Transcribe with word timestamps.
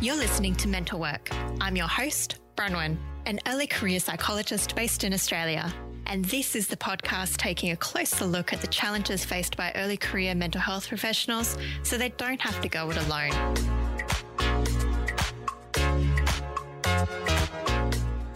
You're 0.00 0.16
listening 0.16 0.54
to 0.56 0.68
Mental 0.68 0.98
Work. 0.98 1.30
I'm 1.60 1.76
your 1.76 1.86
host, 1.86 2.38
Bronwyn, 2.56 2.98
an 3.26 3.40
early 3.46 3.66
career 3.66 4.00
psychologist 4.00 4.74
based 4.74 5.04
in 5.04 5.14
Australia. 5.14 5.72
And 6.06 6.24
this 6.26 6.56
is 6.56 6.66
the 6.66 6.76
podcast 6.76 7.36
taking 7.36 7.70
a 7.70 7.76
closer 7.76 8.26
look 8.26 8.52
at 8.52 8.60
the 8.60 8.66
challenges 8.66 9.24
faced 9.24 9.56
by 9.56 9.72
early 9.76 9.96
career 9.96 10.34
mental 10.34 10.60
health 10.60 10.88
professionals 10.88 11.56
so 11.82 11.96
they 11.96 12.10
don't 12.10 12.40
have 12.40 12.60
to 12.60 12.68
go 12.68 12.90
it 12.90 12.98
alone. 13.06 13.54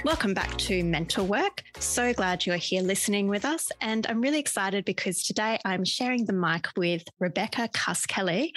Welcome 0.04 0.32
back 0.32 0.56
to 0.58 0.82
Mental 0.84 1.26
Work. 1.26 1.64
So 1.80 2.14
glad 2.14 2.46
you're 2.46 2.56
here 2.56 2.82
listening 2.82 3.28
with 3.28 3.44
us. 3.44 3.70
And 3.82 4.06
I'm 4.06 4.22
really 4.22 4.38
excited 4.38 4.86
because 4.86 5.22
today 5.22 5.58
I'm 5.66 5.84
sharing 5.84 6.24
the 6.24 6.32
mic 6.32 6.68
with 6.78 7.04
Rebecca 7.18 7.68
Cuskelly, 7.74 8.52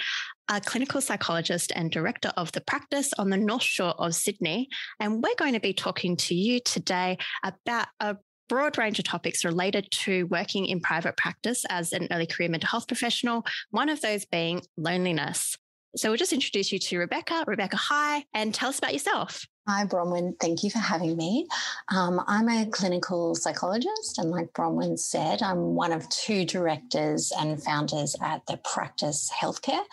a 0.48 0.60
clinical 0.60 1.00
psychologist 1.00 1.72
and 1.74 1.90
director 1.90 2.32
of 2.36 2.52
the 2.52 2.60
practice 2.60 3.12
on 3.18 3.30
the 3.30 3.36
North 3.36 3.62
Shore 3.62 3.94
of 3.98 4.14
Sydney. 4.14 4.68
And 5.00 5.22
we're 5.22 5.34
going 5.38 5.54
to 5.54 5.60
be 5.60 5.72
talking 5.72 6.16
to 6.16 6.34
you 6.34 6.60
today 6.60 7.18
about 7.44 7.88
a 8.00 8.16
broad 8.48 8.76
range 8.76 8.98
of 8.98 9.04
topics 9.04 9.44
related 9.44 9.88
to 9.90 10.26
working 10.26 10.66
in 10.66 10.80
private 10.80 11.16
practice 11.16 11.64
as 11.70 11.92
an 11.92 12.08
early 12.10 12.26
career 12.26 12.48
mental 12.48 12.68
health 12.68 12.86
professional, 12.86 13.44
one 13.70 13.88
of 13.88 14.00
those 14.00 14.24
being 14.26 14.60
loneliness. 14.76 15.56
So 15.96 16.10
we'll 16.10 16.18
just 16.18 16.32
introduce 16.32 16.72
you 16.72 16.78
to 16.78 16.98
Rebecca. 16.98 17.44
Rebecca, 17.46 17.76
hi, 17.76 18.24
and 18.34 18.52
tell 18.52 18.70
us 18.70 18.78
about 18.78 18.92
yourself. 18.92 19.46
Hi, 19.68 19.84
Bronwyn. 19.84 20.40
Thank 20.40 20.64
you 20.64 20.70
for 20.70 20.80
having 20.80 21.16
me. 21.16 21.46
Um, 21.88 22.20
I'm 22.26 22.48
a 22.48 22.66
clinical 22.66 23.36
psychologist, 23.36 24.18
and 24.18 24.28
like 24.28 24.52
Bronwyn 24.54 24.98
said, 24.98 25.40
I'm 25.40 25.76
one 25.76 25.92
of 25.92 26.08
two 26.08 26.44
directors 26.44 27.32
and 27.38 27.62
founders 27.62 28.16
at 28.20 28.44
the 28.46 28.56
Practice 28.64 29.30
Healthcare, 29.32 29.84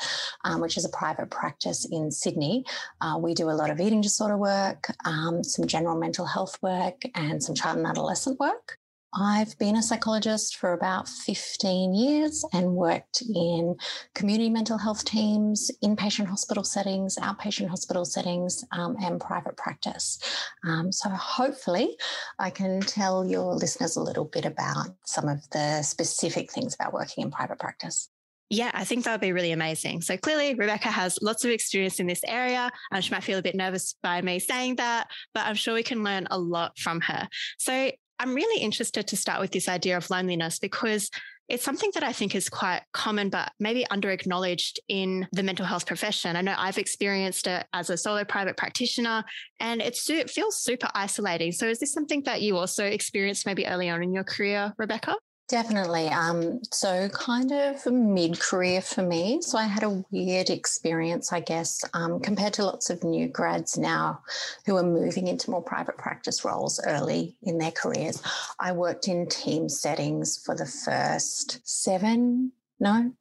um, 0.44 0.60
which 0.60 0.76
is 0.76 0.86
a 0.86 0.90
private 0.90 1.30
practice 1.30 1.86
in 1.86 2.10
Sydney. 2.10 2.66
Uh, 3.00 3.20
we 3.22 3.36
do 3.36 3.52
a 3.52 3.54
lot 3.54 3.70
of 3.70 3.80
eating 3.80 4.02
disorder 4.02 4.38
work, 4.38 4.88
um, 5.06 5.44
some 5.44 5.68
general 5.68 6.00
mental 6.00 6.26
health 6.26 6.58
work, 6.64 7.04
and 7.14 7.44
some 7.44 7.54
child 7.54 7.78
and 7.78 7.86
adolescent 7.86 8.40
work. 8.40 8.79
I've 9.14 9.58
been 9.58 9.76
a 9.76 9.82
psychologist 9.82 10.58
for 10.58 10.74
about 10.74 11.10
15 11.10 11.96
years 11.96 12.46
and 12.54 12.76
worked 12.76 13.24
in 13.24 13.76
community 14.14 14.50
mental 14.50 14.78
health 14.78 15.04
teams, 15.04 15.72
inpatient 15.84 16.28
hospital 16.28 16.64
settings, 16.64 17.18
outpatient 17.18 17.70
hospital 17.70 18.06
settings, 18.06 18.64
um, 18.72 18.96
and 19.02 19.20
private 19.20 19.58
practice. 19.58 20.20
Um, 20.64 20.92
so 20.92 21.10
hopefully, 21.10 21.98
I 22.38 22.52
can 22.52 22.82
tell 22.82 23.26
your 23.26 23.56
listeners 23.56 23.96
a 23.96 24.04
little 24.04 24.26
bit 24.26 24.46
about 24.46 24.90
some 25.06 25.28
of 25.28 25.40
the 25.50 25.82
specific 25.82 26.52
things 26.52 26.76
about 26.76 26.94
working 26.94 27.24
in 27.24 27.32
private 27.32 27.58
practice. 27.58 28.10
Yeah, 28.52 28.72
I 28.74 28.84
think 28.84 29.06
that 29.06 29.12
would 29.12 29.22
be 29.22 29.32
really 29.32 29.52
amazing. 29.52 30.02
So 30.02 30.18
clearly, 30.18 30.56
Rebecca 30.56 30.90
has 30.90 31.20
lots 31.22 31.46
of 31.46 31.52
experience 31.52 32.00
in 32.00 32.08
this 32.08 32.22
area. 32.28 32.72
Um, 32.92 33.02
she 33.02 33.12
might 33.12 33.24
feel 33.24 33.38
a 33.38 33.44
bit 33.44 33.56
nervous 33.56 33.96
by 34.02 34.22
me 34.22 34.40
saying 34.40 34.78
that, 34.78 35.08
but 35.34 35.46
I'm 35.46 35.56
sure 35.56 35.76
we 35.76 35.84
can 35.84 36.04
learn 36.04 36.28
a 36.32 36.38
lot 36.40 36.78
from 36.78 37.02
her. 37.02 37.28
So 37.60 37.92
I'm 38.20 38.36
really 38.36 38.62
interested 38.62 39.08
to 39.08 39.18
start 39.18 39.40
with 39.40 39.52
this 39.52 39.70
idea 39.70 39.96
of 39.96 40.10
loneliness 40.10 40.60
because 40.60 41.10
it's 41.48 41.64
something 41.64 41.90
that 41.96 42.04
I 42.04 42.12
think 42.12 42.36
is 42.36 42.48
quite 42.48 42.82
common, 42.94 43.30
but 43.30 43.52
maybe 43.60 43.86
under 43.90 44.12
acknowledged 44.12 44.80
in 44.88 45.28
the 45.32 45.42
mental 45.42 45.66
health 45.66 45.88
profession. 45.88 46.36
I 46.36 46.42
know 46.42 46.54
I've 46.56 46.78
experienced 46.78 47.48
it 47.48 47.66
as 47.74 47.90
a 47.90 47.98
solo 47.98 48.24
private 48.24 48.56
practitioner 48.56 49.24
and 49.60 49.82
it 49.82 49.96
feels 49.98 50.62
super 50.62 50.90
isolating. 50.94 51.52
So, 51.52 51.68
is 51.68 51.80
this 51.80 51.94
something 51.94 52.22
that 52.24 52.42
you 52.42 52.58
also 52.58 52.86
experienced 52.86 53.48
maybe 53.48 53.66
early 53.66 53.90
on 53.90 54.04
in 54.04 54.14
your 54.14 54.26
career, 54.26 54.74
Rebecca? 54.78 55.16
Definitely. 55.50 56.10
Um, 56.10 56.62
so, 56.72 57.10
kind 57.10 57.52
of 57.52 57.84
mid 57.88 58.40
career 58.40 58.82
for 58.82 59.02
me. 59.02 59.42
So, 59.42 59.58
I 59.58 59.64
had 59.64 59.82
a 59.82 60.06
weird 60.12 60.52
experience, 60.52 61.34
I 61.34 61.40
guess, 61.40 61.84
um, 61.96 62.20
compared 62.20 62.54
to 62.54 62.66
lots 62.66 62.92
of 62.92 63.04
new 63.04 63.28
grads 63.28 63.76
now 63.76 64.22
who 64.68 64.78
are 64.78 64.84
moving 64.84 65.28
into 65.28 65.50
more 65.50 65.64
private 65.64 65.98
practice 65.98 66.46
roles 66.46 66.80
early 66.86 67.36
in 67.42 67.58
their 67.58 67.72
careers. 67.72 68.22
I 68.60 68.74
worked 68.74 69.08
in 69.08 69.28
team 69.28 69.70
settings 69.70 70.38
for 70.38 70.56
the 70.56 70.68
first 70.68 71.68
seven, 71.68 72.52
no, 72.80 73.12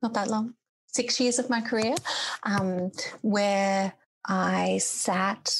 not 0.00 0.14
that 0.14 0.28
long, 0.28 0.54
six 0.86 1.20
years 1.20 1.38
of 1.38 1.50
my 1.50 1.60
career, 1.60 1.96
um, 2.44 2.92
where 3.20 3.92
I 4.24 4.78
sat 4.78 5.54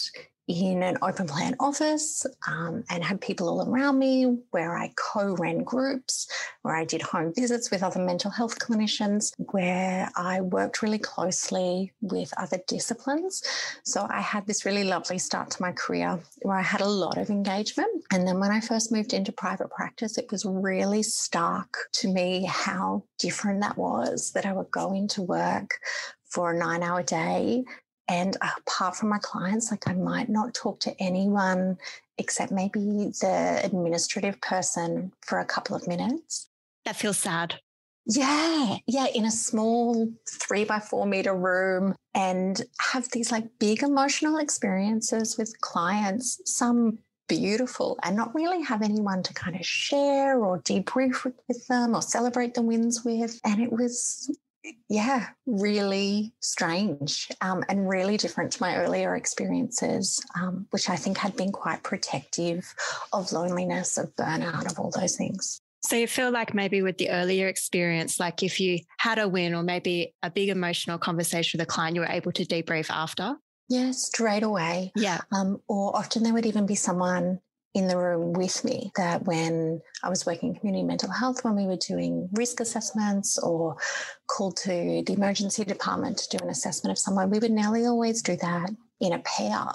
in 0.49 0.83
an 0.83 0.97
open 1.03 1.27
plan 1.27 1.55
office 1.61 2.25
um, 2.47 2.83
and 2.89 3.05
had 3.05 3.21
people 3.21 3.49
all 3.49 3.69
around 3.69 3.99
me 3.99 4.39
where 4.51 4.77
I 4.77 4.93
co 4.97 5.35
ran 5.35 5.63
groups, 5.63 6.27
where 6.63 6.75
I 6.75 6.87
did 6.87 7.03
home 7.03 7.35
visits 7.35 7.71
with 7.71 7.83
other 7.83 8.01
mental 8.01 8.31
health 8.31 8.59
clinicians, 8.59 9.33
where 9.53 10.11
I 10.17 10.41
worked 10.41 10.81
really 10.81 10.99
closely 10.99 11.93
with 12.01 12.33
other 12.39 12.59
disciplines. 12.67 13.43
So 13.85 14.07
I 14.09 14.21
had 14.23 14.47
this 14.47 14.65
really 14.65 14.85
lovely 14.85 15.19
start 15.19 15.51
to 15.51 15.63
my 15.63 15.73
career 15.73 16.19
where 16.43 16.57
I 16.57 16.63
had 16.63 16.81
a 16.81 16.89
lot 16.89 17.19
of 17.19 17.29
engagement. 17.29 18.05
And 18.11 18.27
then 18.27 18.41
when 18.41 18.51
I 18.51 18.61
first 18.61 18.91
moved 18.91 19.13
into 19.13 19.33
private 19.33 19.71
practice, 19.71 20.17
it 20.17 20.33
was 20.33 20.47
really 20.47 21.03
stark 21.03 21.77
to 21.95 22.09
me 22.09 22.47
how 22.49 23.05
different 23.19 23.61
that 23.61 23.77
was 23.77 24.33
that 24.33 24.47
I 24.47 24.55
would 24.55 24.71
go 24.71 24.95
into 24.95 25.21
work 25.21 25.79
for 26.25 26.53
a 26.53 26.59
nine 26.59 26.83
hour 26.83 27.03
day 27.03 27.65
and 28.09 28.37
apart 28.37 28.97
from 28.97 29.11
my 29.11 29.19
clients, 29.19 29.71
like 29.71 29.87
I 29.87 29.93
might 29.93 30.29
not 30.29 30.55
talk 30.55 30.81
to 30.81 31.01
anyone 31.01 31.79
except 32.17 32.51
maybe 32.51 32.81
the 33.21 33.61
administrative 33.63 34.41
person 34.41 35.13
for 35.23 35.39
a 35.39 35.45
couple 35.45 35.77
of 35.77 35.87
minutes. 35.87 36.49
That 36.85 36.97
feels 36.97 37.19
sad. 37.19 37.61
Yeah, 38.07 38.79
yeah, 38.87 39.07
in 39.15 39.27
a 39.27 39.31
small 39.31 40.09
three 40.27 40.65
by 40.65 40.81
four 40.81 41.05
meter 41.05 41.35
room 41.35 41.95
and 42.15 42.63
have 42.81 43.11
these 43.11 43.31
like 43.31 43.45
big 43.59 43.83
emotional 43.83 44.39
experiences 44.39 45.37
with 45.37 45.61
clients, 45.61 46.41
some 46.47 46.99
beautiful, 47.29 47.99
and 48.03 48.17
not 48.17 48.35
really 48.35 48.63
have 48.63 48.81
anyone 48.81 49.23
to 49.23 49.35
kind 49.35 49.55
of 49.55 49.67
share 49.67 50.43
or 50.43 50.61
debrief 50.63 51.31
with 51.47 51.67
them 51.67 51.95
or 51.95 52.01
celebrate 52.01 52.55
the 52.55 52.63
wins 52.63 53.05
with. 53.05 53.39
And 53.45 53.61
it 53.61 53.71
was 53.71 54.35
yeah, 54.89 55.29
really 55.47 56.35
strange 56.41 57.29
um, 57.41 57.65
and 57.69 57.89
really 57.89 58.17
different 58.17 58.53
to 58.53 58.63
my 58.63 58.77
earlier 58.77 59.17
experiences, 59.17 60.25
um, 60.41 60.67
which 60.71 60.89
I 60.89 60.97
think 60.97 61.19
had 61.19 61.37
been 61.37 61.53
quite 61.53 61.83
protective 61.83 62.75
of 63.13 63.33
loneliness, 63.33 63.99
of 63.99 64.15
burnout, 64.17 64.71
of 64.71 64.79
all 64.79 64.91
those 64.91 65.17
things. 65.17 65.61
So 65.83 65.97
you 65.97 66.07
feel 66.09 66.31
like 66.31 66.55
maybe 66.55 66.83
with 66.83 66.99
the 66.99 67.11
earlier 67.11 67.47
experience, 67.47 68.19
like 68.19 68.43
if 68.43 68.59
you 68.61 68.81
had 68.99 69.19
a 69.19 69.29
win 69.29 69.55
or 69.55 69.63
maybe 69.63 70.15
a 70.23 70.31
big 70.31 70.49
emotional 70.49 70.99
conversation 70.99 71.59
with 71.59 71.69
a 71.69 71.71
client, 71.71 71.95
you 71.95 72.01
were 72.01 72.09
able 72.09 72.33
to 72.33 72.45
debrief 72.45 72.91
after? 72.91 73.37
Yeah, 73.69 73.93
straight 73.93 74.43
away. 74.43 74.93
Yeah. 74.97 75.21
Um, 75.31 75.61
or 75.69 75.95
often 75.97 76.23
there 76.23 76.33
would 76.33 76.47
even 76.47 76.67
be 76.67 76.75
someone 76.75 77.41
in 77.75 77.87
the 77.87 77.97
room 77.97 78.33
with 78.33 78.65
me 78.65 78.91
that 78.97 79.25
when 79.25 79.81
I 80.03 80.09
was 80.09 80.25
working 80.25 80.51
in 80.51 80.55
community 80.59 80.85
mental 80.85 81.11
health, 81.11 81.45
when 81.45 81.55
we 81.55 81.67
were 81.67 81.77
doing 81.77 82.29
risk 82.33 82.61
assessments 82.61 83.39
or 83.39 83.77
called 84.27 84.57
to 84.59 85.03
the 85.07 85.13
emergency 85.13 85.65
department 85.65 86.19
to 86.19 86.39
do 86.39 86.45
an 86.45 86.51
assessment 86.51 86.93
of 86.93 86.99
someone, 86.99 87.31
we 87.31 87.39
would 87.39 87.51
nearly 87.51 87.87
always 87.87 88.23
do 88.23 88.37
that 88.37 88.71
in 89.01 89.13
a 89.13 89.19
pair. 89.21 89.67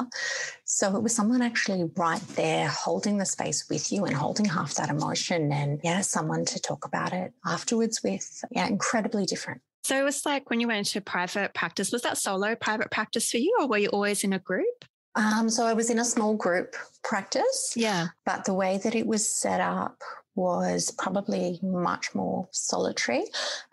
So 0.66 0.96
it 0.96 1.04
was 1.04 1.16
someone 1.16 1.42
actually 1.42 1.90
right 1.96 2.22
there 2.36 2.68
holding 2.68 3.18
the 3.18 3.26
space 3.26 3.70
with 3.70 3.92
you 3.92 4.06
and 4.06 4.16
holding 4.16 4.46
half 4.46 4.76
that 4.76 4.90
emotion 4.90 5.52
and 5.52 5.80
yeah, 5.84 6.02
someone 6.02 6.46
to 6.46 6.60
talk 6.60 6.86
about 6.86 7.14
it 7.14 7.32
afterwards 7.46 8.02
with. 8.04 8.44
Yeah, 8.52 8.68
incredibly 8.68 9.26
different. 9.26 9.62
So 9.84 10.00
it 10.00 10.04
was 10.04 10.26
like 10.26 10.50
when 10.50 10.60
you 10.60 10.68
went 10.68 10.80
into 10.80 11.02
private 11.02 11.54
practice, 11.54 11.92
was 11.92 12.02
that 12.04 12.18
solo 12.18 12.56
private 12.56 12.90
practice 12.90 13.30
for 13.30 13.38
you 13.38 13.56
or 13.60 13.68
were 13.68 13.78
you 13.78 13.90
always 13.90 14.24
in 14.24 14.34
a 14.34 14.40
group? 14.40 14.86
Um, 15.16 15.50
so 15.50 15.66
I 15.66 15.74
was 15.74 15.90
in 15.90 16.00
a 16.00 16.06
small 16.06 16.36
group 16.36 16.76
practice. 17.04 17.74
Yeah. 17.76 18.08
But 18.26 18.46
the 18.46 18.54
way 18.54 18.80
that 18.84 18.96
it 18.96 19.06
was 19.06 19.30
set 19.30 19.62
up 19.62 20.02
was 20.36 20.92
probably 20.98 21.60
much 21.62 22.16
more 22.16 22.48
solitary 22.52 23.24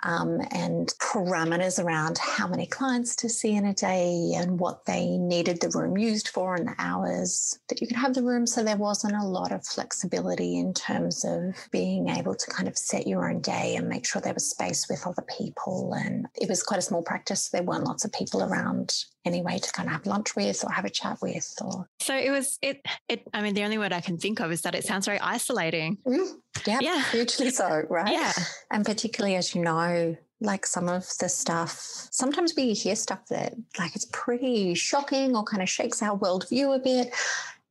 um, 0.02 0.40
and 0.50 0.92
parameters 1.00 1.82
around 1.82 2.18
how 2.18 2.46
many 2.46 2.66
clients 2.66 3.16
to 3.16 3.28
see 3.28 3.54
in 3.54 3.64
a 3.64 3.74
day 3.74 4.32
and 4.36 4.58
what 4.58 4.84
they 4.84 5.06
needed 5.16 5.60
the 5.60 5.70
room 5.70 5.96
used 5.96 6.28
for 6.28 6.54
and 6.54 6.68
the 6.68 6.74
hours 6.78 7.58
that 7.68 7.80
you 7.80 7.86
could 7.86 7.96
have 7.96 8.14
the 8.14 8.22
room. 8.22 8.46
So 8.46 8.62
there 8.62 8.76
wasn't 8.76 9.16
a 9.16 9.26
lot 9.26 9.52
of 9.52 9.66
flexibility 9.66 10.58
in 10.58 10.74
terms 10.74 11.24
of 11.24 11.56
being 11.70 12.08
able 12.08 12.34
to 12.34 12.50
kind 12.50 12.68
of 12.68 12.76
set 12.76 13.06
your 13.06 13.30
own 13.30 13.40
day 13.40 13.76
and 13.76 13.88
make 13.88 14.06
sure 14.06 14.20
there 14.20 14.34
was 14.34 14.50
space 14.50 14.86
with 14.88 15.06
other 15.06 15.24
people. 15.38 15.94
And 15.94 16.26
it 16.34 16.48
was 16.48 16.62
quite 16.62 16.78
a 16.78 16.82
small 16.82 17.02
practice. 17.02 17.48
There 17.48 17.62
weren't 17.62 17.86
lots 17.86 18.04
of 18.04 18.12
people 18.12 18.42
around 18.42 18.94
anyway 19.24 19.58
to 19.58 19.72
kind 19.72 19.88
of 19.88 19.92
have 19.92 20.06
lunch 20.06 20.34
with 20.34 20.64
or 20.64 20.70
have 20.70 20.84
a 20.84 20.90
chat 20.90 21.18
with 21.20 21.54
or 21.62 21.86
so 21.98 22.16
it 22.16 22.30
was 22.30 22.58
it 22.62 22.84
it 23.08 23.26
i 23.34 23.42
mean 23.42 23.54
the 23.54 23.62
only 23.62 23.78
word 23.78 23.92
i 23.92 24.00
can 24.00 24.16
think 24.16 24.40
of 24.40 24.50
is 24.50 24.62
that 24.62 24.74
it 24.74 24.84
sounds 24.84 25.06
very 25.06 25.20
isolating. 25.20 25.98
Mm, 26.06 26.26
yeah, 26.66 26.78
yeah. 26.80 27.02
hugely 27.10 27.50
so 27.50 27.84
right? 27.88 28.12
Yeah. 28.12 28.32
And 28.70 28.84
particularly 28.84 29.36
as 29.36 29.54
you 29.54 29.62
know 29.62 30.16
like 30.40 30.66
some 30.66 30.88
of 30.88 31.06
the 31.18 31.28
stuff 31.28 32.08
sometimes 32.10 32.54
we 32.56 32.72
hear 32.72 32.96
stuff 32.96 33.26
that 33.26 33.54
like 33.78 33.94
it's 33.94 34.06
pretty 34.12 34.74
shocking 34.74 35.36
or 35.36 35.44
kind 35.44 35.62
of 35.62 35.68
shakes 35.68 36.02
our 36.02 36.18
worldview 36.18 36.76
a 36.76 36.78
bit. 36.78 37.14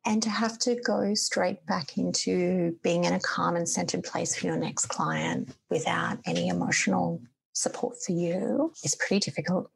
And 0.05 0.23
to 0.23 0.29
have 0.29 0.57
to 0.59 0.75
go 0.75 1.13
straight 1.13 1.65
back 1.65 1.97
into 1.97 2.77
being 2.83 3.03
in 3.03 3.13
a 3.13 3.19
calm 3.19 3.57
and 3.57 3.67
centered 3.67 4.03
place 4.03 4.35
for 4.35 4.47
your 4.47 4.55
next 4.55 4.85
client 4.85 5.53
without 5.69 6.19
any 6.25 6.47
emotional 6.47 7.21
support 7.53 8.01
for 8.01 8.13
you 8.13 8.71
is 8.83 8.95
pretty 8.95 9.19
difficult 9.19 9.69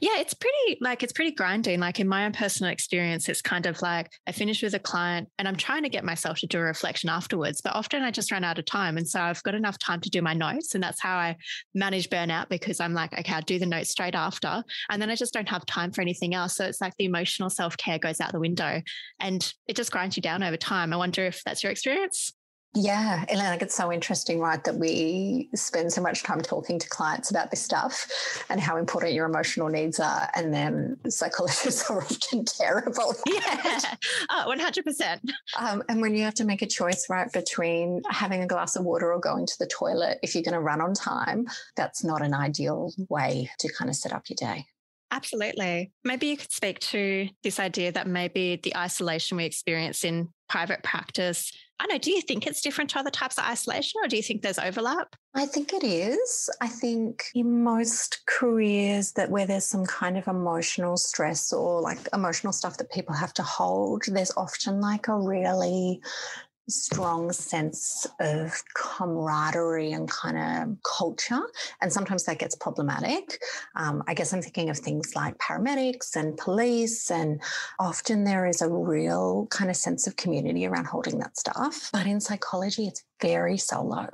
Yeah, 0.00 0.18
it's 0.18 0.34
pretty 0.34 0.78
like 0.80 1.02
it's 1.02 1.12
pretty 1.12 1.30
grinding. 1.30 1.78
Like 1.78 2.00
in 2.00 2.08
my 2.08 2.24
own 2.24 2.32
personal 2.32 2.72
experience, 2.72 3.28
it's 3.28 3.40
kind 3.40 3.64
of 3.66 3.80
like 3.80 4.10
I 4.26 4.32
finish 4.32 4.62
with 4.62 4.74
a 4.74 4.78
client 4.78 5.28
and 5.38 5.46
I'm 5.46 5.56
trying 5.56 5.84
to 5.84 5.88
get 5.88 6.04
myself 6.04 6.38
to 6.38 6.46
do 6.46 6.58
a 6.58 6.62
reflection 6.62 7.08
afterwards, 7.08 7.60
but 7.60 7.74
often 7.74 8.02
I 8.02 8.10
just 8.10 8.32
run 8.32 8.42
out 8.44 8.58
of 8.58 8.64
time. 8.64 8.96
And 8.96 9.08
so 9.08 9.20
I've 9.20 9.42
got 9.44 9.54
enough 9.54 9.78
time 9.78 10.00
to 10.00 10.10
do 10.10 10.20
my 10.20 10.34
notes. 10.34 10.74
And 10.74 10.82
that's 10.82 11.00
how 11.00 11.16
I 11.16 11.36
manage 11.74 12.10
burnout 12.10 12.48
because 12.48 12.80
I'm 12.80 12.92
like, 12.92 13.12
okay, 13.12 13.32
I'll 13.32 13.42
do 13.42 13.58
the 13.58 13.66
notes 13.66 13.90
straight 13.90 14.16
after. 14.16 14.64
And 14.90 15.00
then 15.00 15.10
I 15.10 15.14
just 15.14 15.32
don't 15.32 15.48
have 15.48 15.64
time 15.66 15.92
for 15.92 16.00
anything 16.00 16.34
else. 16.34 16.56
So 16.56 16.64
it's 16.64 16.80
like 16.80 16.94
the 16.98 17.04
emotional 17.04 17.50
self 17.50 17.76
care 17.76 17.98
goes 17.98 18.20
out 18.20 18.32
the 18.32 18.40
window 18.40 18.82
and 19.20 19.52
it 19.68 19.76
just 19.76 19.92
grinds 19.92 20.16
you 20.16 20.22
down 20.22 20.42
over 20.42 20.56
time. 20.56 20.92
I 20.92 20.96
wonder 20.96 21.24
if 21.24 21.42
that's 21.44 21.62
your 21.62 21.70
experience. 21.72 22.32
Yeah, 22.74 23.24
and 23.28 23.40
think 23.40 23.62
it's 23.62 23.74
so 23.74 23.90
interesting, 23.90 24.40
right, 24.40 24.62
that 24.64 24.76
we 24.76 25.48
spend 25.54 25.92
so 25.92 26.02
much 26.02 26.22
time 26.22 26.42
talking 26.42 26.78
to 26.78 26.88
clients 26.88 27.30
about 27.30 27.50
this 27.50 27.62
stuff 27.62 28.06
and 28.50 28.60
how 28.60 28.76
important 28.76 29.14
your 29.14 29.26
emotional 29.26 29.68
needs 29.68 29.98
are, 29.98 30.28
and 30.34 30.52
then 30.52 30.96
psychologists 31.08 31.90
are 31.90 32.02
often 32.02 32.44
terrible. 32.44 33.14
Yeah, 33.26 33.94
one 34.44 34.58
hundred 34.58 34.84
percent. 34.84 35.22
Um, 35.58 35.82
and 35.88 36.02
when 36.02 36.14
you 36.14 36.22
have 36.24 36.34
to 36.34 36.44
make 36.44 36.60
a 36.60 36.66
choice, 36.66 37.06
right, 37.08 37.32
between 37.32 38.02
having 38.10 38.42
a 38.42 38.46
glass 38.46 38.76
of 38.76 38.84
water 38.84 39.12
or 39.12 39.18
going 39.18 39.46
to 39.46 39.58
the 39.58 39.66
toilet, 39.66 40.18
if 40.22 40.34
you're 40.34 40.44
going 40.44 40.52
to 40.52 40.60
run 40.60 40.80
on 40.80 40.92
time, 40.92 41.46
that's 41.74 42.04
not 42.04 42.22
an 42.22 42.34
ideal 42.34 42.92
way 43.08 43.50
to 43.60 43.72
kind 43.72 43.88
of 43.88 43.96
set 43.96 44.12
up 44.12 44.28
your 44.28 44.36
day. 44.36 44.66
Absolutely. 45.10 45.90
Maybe 46.04 46.26
you 46.26 46.36
could 46.36 46.52
speak 46.52 46.80
to 46.80 47.28
this 47.42 47.58
idea 47.58 47.92
that 47.92 48.06
maybe 48.06 48.60
the 48.62 48.76
isolation 48.76 49.38
we 49.38 49.46
experience 49.46 50.04
in 50.04 50.28
private 50.50 50.82
practice 50.82 51.50
I 51.80 51.86
know, 51.86 51.98
do 51.98 52.10
you 52.10 52.20
think 52.20 52.46
it's 52.46 52.60
different 52.60 52.90
to 52.90 52.98
other 52.98 53.10
types 53.10 53.38
of 53.38 53.44
isolation 53.44 54.00
or 54.02 54.08
do 54.08 54.16
you 54.16 54.22
think 54.22 54.42
there's 54.42 54.58
overlap? 54.58 55.14
I 55.34 55.46
think 55.46 55.72
it 55.72 55.84
is. 55.84 56.50
I 56.60 56.66
think 56.66 57.24
in 57.34 57.62
most 57.62 58.22
careers 58.26 59.12
that 59.12 59.30
where 59.30 59.46
there's 59.46 59.66
some 59.66 59.86
kind 59.86 60.18
of 60.18 60.26
emotional 60.26 60.96
stress 60.96 61.52
or 61.52 61.80
like 61.80 61.98
emotional 62.12 62.52
stuff 62.52 62.78
that 62.78 62.90
people 62.90 63.14
have 63.14 63.32
to 63.34 63.42
hold, 63.44 64.02
there's 64.08 64.32
often 64.36 64.80
like 64.80 65.06
a 65.06 65.16
really 65.16 66.00
strong 66.68 67.32
sense 67.32 68.06
of 68.20 68.62
camaraderie 68.74 69.92
and 69.92 70.10
kind 70.10 70.36
of 70.36 70.76
culture. 70.82 71.40
And 71.80 71.92
sometimes 71.92 72.24
that 72.24 72.38
gets 72.38 72.54
problematic. 72.54 73.42
Um, 73.76 74.02
I 74.06 74.14
guess 74.14 74.32
I'm 74.32 74.42
thinking 74.42 74.70
of 74.70 74.78
things 74.78 75.14
like 75.16 75.38
paramedics 75.38 76.16
and 76.16 76.36
police, 76.36 77.10
and 77.10 77.40
often 77.78 78.24
there 78.24 78.46
is 78.46 78.62
a 78.62 78.68
real 78.68 79.46
kind 79.50 79.70
of 79.70 79.76
sense 79.76 80.06
of 80.06 80.16
community 80.16 80.66
around 80.66 80.86
holding 80.86 81.18
that 81.18 81.36
stuff. 81.38 81.90
But 81.92 82.06
in 82.06 82.20
psychology, 82.20 82.86
it's 82.86 83.04
very 83.20 83.58
solo, 83.58 84.06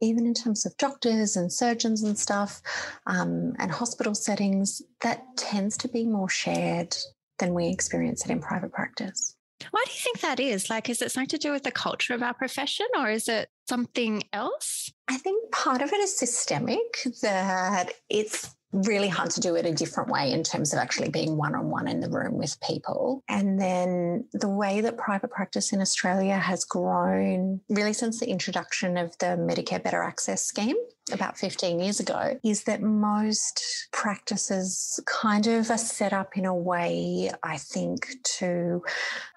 even 0.00 0.26
in 0.26 0.34
terms 0.34 0.66
of 0.66 0.76
doctors 0.76 1.36
and 1.36 1.52
surgeons 1.52 2.02
and 2.02 2.18
stuff, 2.18 2.62
um, 3.06 3.54
and 3.58 3.70
hospital 3.70 4.14
settings, 4.14 4.82
that 5.02 5.22
tends 5.36 5.76
to 5.78 5.88
be 5.88 6.04
more 6.04 6.28
shared 6.28 6.96
than 7.38 7.54
we 7.54 7.68
experience 7.68 8.24
it 8.24 8.30
in 8.30 8.40
private 8.40 8.72
practice. 8.72 9.36
Why 9.70 9.82
do 9.86 9.92
you 9.92 10.00
think 10.00 10.20
that 10.20 10.40
is? 10.40 10.70
Like, 10.70 10.88
is 10.88 11.02
it 11.02 11.12
something 11.12 11.28
to 11.28 11.38
do 11.38 11.52
with 11.52 11.62
the 11.62 11.70
culture 11.70 12.14
of 12.14 12.22
our 12.22 12.34
profession 12.34 12.86
or 12.96 13.10
is 13.10 13.28
it 13.28 13.48
something 13.68 14.22
else? 14.32 14.90
I 15.08 15.16
think 15.18 15.52
part 15.52 15.82
of 15.82 15.92
it 15.92 16.00
is 16.00 16.18
systemic, 16.18 17.06
that 17.22 17.92
it's 18.08 18.54
really 18.72 19.08
hard 19.08 19.30
to 19.30 19.40
do 19.40 19.56
it 19.56 19.66
a 19.66 19.72
different 19.72 20.10
way 20.10 20.32
in 20.32 20.42
terms 20.42 20.72
of 20.72 20.78
actually 20.78 21.08
being 21.08 21.36
one 21.36 21.54
on 21.54 21.70
one 21.70 21.88
in 21.88 22.00
the 22.00 22.08
room 22.08 22.38
with 22.38 22.60
people. 22.60 23.22
And 23.28 23.60
then 23.60 24.24
the 24.32 24.48
way 24.48 24.80
that 24.80 24.96
private 24.96 25.30
practice 25.30 25.72
in 25.72 25.80
Australia 25.80 26.36
has 26.36 26.64
grown 26.64 27.60
really 27.68 27.92
since 27.92 28.20
the 28.20 28.28
introduction 28.28 28.96
of 28.96 29.16
the 29.18 29.36
Medicare 29.36 29.82
Better 29.82 30.02
Access 30.02 30.44
Scheme 30.44 30.76
about 31.12 31.36
15 31.36 31.80
years 31.80 31.98
ago 31.98 32.38
is 32.44 32.64
that 32.64 32.82
most 32.82 33.88
practices 33.92 35.00
kind 35.06 35.46
of 35.46 35.70
are 35.70 35.78
set 35.78 36.12
up 36.12 36.36
in 36.36 36.44
a 36.44 36.54
way, 36.54 37.30
I 37.42 37.56
think, 37.56 38.08
to 38.38 38.82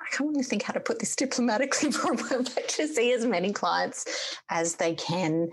I 0.02 0.16
can't 0.16 0.30
really 0.30 0.44
think 0.44 0.64
how 0.64 0.74
to 0.74 0.80
put 0.80 1.00
this 1.00 1.16
diplomatically 1.24 1.92
for 1.92 2.14
a 2.14 2.18
moment, 2.18 2.56
to 2.68 2.88
see 2.88 3.14
as 3.14 3.26
many 3.26 3.52
clients 3.52 4.38
as 4.50 4.76
they 4.76 4.96
can 4.96 5.50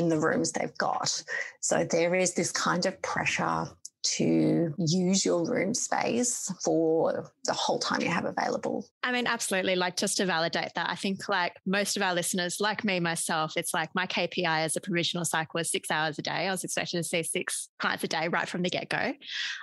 in 0.00 0.08
the 0.08 0.18
rooms 0.18 0.52
they've 0.52 0.76
got. 0.78 1.22
So 1.60 1.84
there 1.84 2.14
is 2.14 2.34
this 2.34 2.50
kind 2.50 2.86
of 2.86 3.00
pressure 3.02 3.68
to 4.02 4.74
use 4.78 5.24
your 5.24 5.44
room 5.44 5.74
space 5.74 6.52
for 6.64 7.30
the 7.44 7.52
whole 7.52 7.78
time 7.78 8.00
you 8.00 8.08
have 8.08 8.24
available. 8.24 8.86
I 9.02 9.12
mean, 9.12 9.26
absolutely. 9.26 9.76
Like, 9.76 9.96
just 9.96 10.16
to 10.18 10.26
validate 10.26 10.72
that, 10.74 10.90
I 10.90 10.94
think 10.94 11.28
like 11.28 11.54
most 11.66 11.96
of 11.96 12.02
our 12.02 12.14
listeners, 12.14 12.58
like 12.60 12.84
me 12.84 13.00
myself, 13.00 13.52
it's 13.56 13.74
like 13.74 13.90
my 13.94 14.06
KPI 14.06 14.64
as 14.64 14.76
a 14.76 14.80
provisional 14.80 15.24
psych 15.24 15.54
was 15.54 15.70
six 15.70 15.90
hours 15.90 16.18
a 16.18 16.22
day. 16.22 16.48
I 16.48 16.50
was 16.50 16.64
expected 16.64 16.98
to 16.98 17.04
see 17.04 17.22
six 17.22 17.68
clients 17.78 18.04
a 18.04 18.08
day 18.08 18.28
right 18.28 18.48
from 18.48 18.62
the 18.62 18.70
get 18.70 18.88
go. 18.88 19.12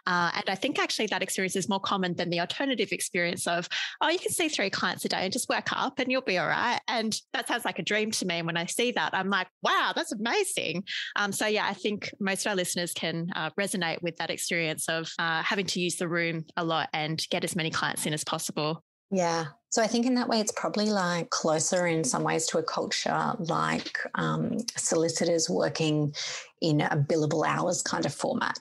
Uh, 0.05 0.31
and 0.33 0.43
I 0.47 0.55
think 0.55 0.79
actually 0.79 1.07
that 1.07 1.23
experience 1.23 1.55
is 1.55 1.69
more 1.69 1.79
common 1.79 2.15
than 2.15 2.29
the 2.29 2.39
alternative 2.39 2.91
experience 2.91 3.47
of, 3.47 3.67
oh, 4.01 4.09
you 4.09 4.19
can 4.19 4.31
see 4.31 4.49
three 4.49 4.69
clients 4.69 5.05
a 5.05 5.09
day 5.09 5.21
and 5.21 5.33
just 5.33 5.49
work 5.49 5.67
up 5.71 5.99
and 5.99 6.11
you'll 6.11 6.21
be 6.21 6.37
all 6.37 6.47
right. 6.47 6.79
And 6.87 7.19
that 7.33 7.47
sounds 7.47 7.65
like 7.65 7.79
a 7.79 7.83
dream 7.83 8.11
to 8.11 8.25
me. 8.25 8.37
And 8.37 8.45
when 8.45 8.57
I 8.57 8.65
see 8.65 8.91
that, 8.91 9.13
I'm 9.13 9.29
like, 9.29 9.47
wow, 9.63 9.93
that's 9.95 10.11
amazing. 10.11 10.83
Um, 11.15 11.31
so, 11.31 11.47
yeah, 11.47 11.65
I 11.65 11.73
think 11.73 12.11
most 12.19 12.45
of 12.45 12.51
our 12.51 12.55
listeners 12.55 12.93
can 12.93 13.27
uh, 13.35 13.49
resonate 13.59 14.01
with 14.01 14.17
that 14.17 14.26
that 14.27 14.33
experience 14.33 14.87
of 14.89 15.11
uh, 15.19 15.41
having 15.41 15.65
to 15.65 15.79
use 15.79 15.95
the 15.95 16.07
room 16.07 16.45
a 16.55 16.63
lot 16.63 16.89
and 16.93 17.25
get 17.29 17.43
as 17.43 17.55
many 17.55 17.69
clients 17.69 18.05
in 18.05 18.13
as 18.13 18.23
possible. 18.23 18.83
Yeah. 19.09 19.45
So 19.69 19.81
I 19.81 19.87
think 19.87 20.05
in 20.05 20.15
that 20.15 20.27
way, 20.27 20.39
it's 20.39 20.51
probably 20.51 20.89
like 20.89 21.29
closer 21.29 21.87
in 21.87 22.03
some 22.03 22.23
ways 22.23 22.45
to 22.47 22.57
a 22.57 22.63
culture 22.63 23.33
like 23.39 23.97
um, 24.15 24.57
solicitors 24.75 25.49
working 25.49 26.13
in 26.61 26.81
a 26.81 26.97
billable 26.97 27.47
hours 27.47 27.81
kind 27.81 28.05
of 28.05 28.13
format. 28.13 28.57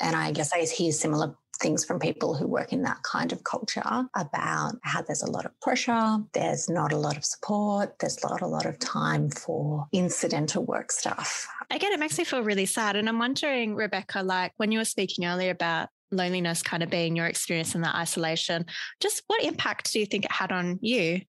And 0.00 0.16
I 0.16 0.32
guess 0.32 0.52
I 0.52 0.60
hear 0.60 0.92
similar 0.92 1.34
things 1.60 1.84
from 1.84 1.98
people 1.98 2.34
who 2.34 2.46
work 2.46 2.72
in 2.72 2.82
that 2.82 3.02
kind 3.02 3.32
of 3.32 3.44
culture 3.44 4.08
about 4.14 4.72
how 4.82 5.02
there's 5.02 5.22
a 5.22 5.30
lot 5.30 5.44
of 5.44 5.58
pressure, 5.60 6.18
there's 6.32 6.68
not 6.68 6.92
a 6.92 6.96
lot 6.96 7.16
of 7.16 7.24
support, 7.24 7.98
there's 7.98 8.22
not 8.22 8.40
a 8.40 8.46
lot 8.46 8.66
of 8.66 8.78
time 8.78 9.30
for 9.30 9.86
incidental 9.92 10.64
work 10.64 10.90
stuff. 10.90 11.46
Again, 11.70 11.92
it 11.92 12.00
makes 12.00 12.18
me 12.18 12.24
feel 12.24 12.42
really 12.42 12.66
sad. 12.66 12.96
And 12.96 13.08
I'm 13.08 13.18
wondering, 13.18 13.74
Rebecca, 13.74 14.22
like 14.22 14.52
when 14.56 14.72
you 14.72 14.78
were 14.78 14.84
speaking 14.84 15.24
earlier 15.24 15.50
about 15.50 15.88
loneliness 16.10 16.62
kind 16.62 16.82
of 16.82 16.90
being 16.90 17.14
your 17.14 17.26
experience 17.26 17.74
in 17.74 17.82
that 17.82 17.94
isolation, 17.94 18.66
just 19.00 19.22
what 19.28 19.44
impact 19.44 19.92
do 19.92 20.00
you 20.00 20.06
think 20.06 20.24
it 20.24 20.32
had 20.32 20.50
on 20.50 20.78
you? 20.82 21.20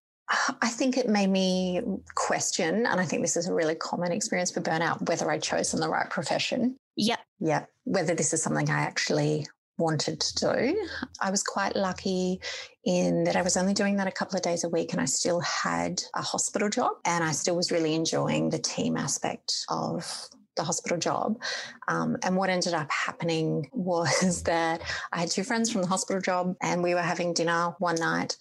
I 0.62 0.70
think 0.70 0.98
it 0.98 1.10
made 1.10 1.30
me 1.30 1.82
question, 2.16 2.86
and 2.86 3.02
I 3.02 3.06
think 3.06 3.22
this 3.22 3.36
is 3.36 3.50
a 3.50 3.54
really 3.54 3.76
common 3.76 4.14
experience 4.14 4.50
for 4.50 4.62
burnout, 4.62 5.08
whether 5.10 5.30
I 5.30 5.38
chose 5.38 5.72
the 5.72 5.90
right 5.90 6.10
profession. 6.10 6.78
Yep. 6.96 7.20
Yeah. 7.40 7.66
Whether 7.84 8.16
this 8.16 8.34
is 8.34 8.42
something 8.42 8.70
I 8.70 8.80
actually 8.80 9.46
wanted 9.82 10.20
to 10.20 10.36
do. 10.36 10.88
I 11.20 11.32
was 11.32 11.44
quite 11.44 11.76
lucky 11.76 12.40
in 12.86 13.24
that 13.26 13.36
I 13.36 13.42
was 13.42 13.58
only 13.58 13.74
doing 13.74 13.98
that 13.98 14.08
a 14.08 14.12
couple 14.12 14.38
of 14.38 14.44
days 14.44 14.64
a 14.64 14.70
week 14.70 14.94
and 14.94 15.02
I 15.02 15.06
still 15.06 15.40
had 15.42 16.02
a 16.16 16.22
hospital 16.22 16.70
job 16.70 16.94
and 17.06 17.24
I 17.24 17.32
still 17.32 17.56
was 17.56 17.72
really 17.72 17.94
enjoying 17.94 18.50
the 18.50 18.60
team 18.60 18.98
aspect 18.98 19.66
of 19.70 20.30
the 20.58 20.64
hospital 20.64 20.98
job. 20.98 21.42
Um, 21.88 22.18
and 22.24 22.36
what 22.36 22.50
ended 22.50 22.74
up 22.74 22.90
happening 22.92 23.70
was 23.74 24.44
that 24.44 24.82
I 25.12 25.20
had 25.20 25.32
two 25.32 25.44
friends 25.44 25.72
from 25.72 25.82
the 25.82 25.88
hospital 25.88 26.22
job 26.22 26.56
and 26.62 26.84
we 26.84 26.94
were 26.94 27.02
having 27.02 27.34
dinner 27.34 27.76
one 27.80 27.96
night 27.96 28.38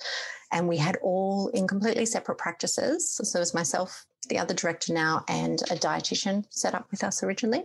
and 0.52 0.68
we 0.68 0.76
had 0.76 0.96
all 1.02 1.48
in 1.48 1.68
completely 1.68 2.06
separate 2.06 2.38
practices. 2.38 3.20
So 3.22 3.38
it 3.38 3.40
was 3.40 3.54
myself, 3.54 4.06
the 4.30 4.38
other 4.38 4.54
director 4.54 4.94
now, 4.94 5.22
and 5.28 5.60
a 5.70 5.74
dietitian 5.74 6.46
set 6.48 6.74
up 6.74 6.90
with 6.90 7.04
us 7.04 7.22
originally. 7.22 7.64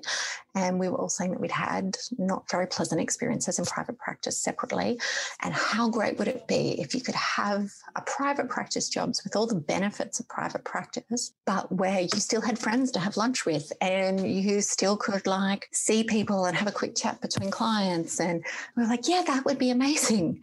And 0.55 0.79
we 0.79 0.89
were 0.89 0.97
all 0.97 1.09
saying 1.09 1.31
that 1.31 1.39
we'd 1.39 1.51
had 1.51 1.95
not 2.17 2.49
very 2.49 2.67
pleasant 2.67 2.99
experiences 2.99 3.59
in 3.59 3.65
private 3.65 3.97
practice 3.97 4.37
separately. 4.37 4.99
And 5.41 5.53
how 5.53 5.89
great 5.89 6.17
would 6.17 6.27
it 6.27 6.47
be 6.47 6.81
if 6.81 6.93
you 6.93 7.01
could 7.01 7.15
have 7.15 7.69
a 7.95 8.01
private 8.01 8.49
practice 8.49 8.89
jobs 8.89 9.23
with 9.23 9.35
all 9.35 9.47
the 9.47 9.55
benefits 9.55 10.19
of 10.19 10.27
private 10.27 10.65
practice, 10.65 11.33
but 11.45 11.71
where 11.71 12.01
you 12.01 12.19
still 12.19 12.41
had 12.41 12.59
friends 12.59 12.91
to 12.91 12.99
have 12.99 13.15
lunch 13.15 13.45
with 13.45 13.71
and 13.79 14.27
you 14.27 14.59
still 14.59 14.97
could 14.97 15.25
like 15.27 15.69
see 15.71 16.03
people 16.03 16.45
and 16.45 16.57
have 16.57 16.67
a 16.67 16.71
quick 16.71 16.95
chat 16.95 17.21
between 17.21 17.51
clients. 17.51 18.19
And 18.19 18.43
we 18.75 18.83
were 18.83 18.89
like, 18.89 19.07
yeah, 19.07 19.23
that 19.27 19.45
would 19.45 19.59
be 19.59 19.69
amazing. 19.69 20.41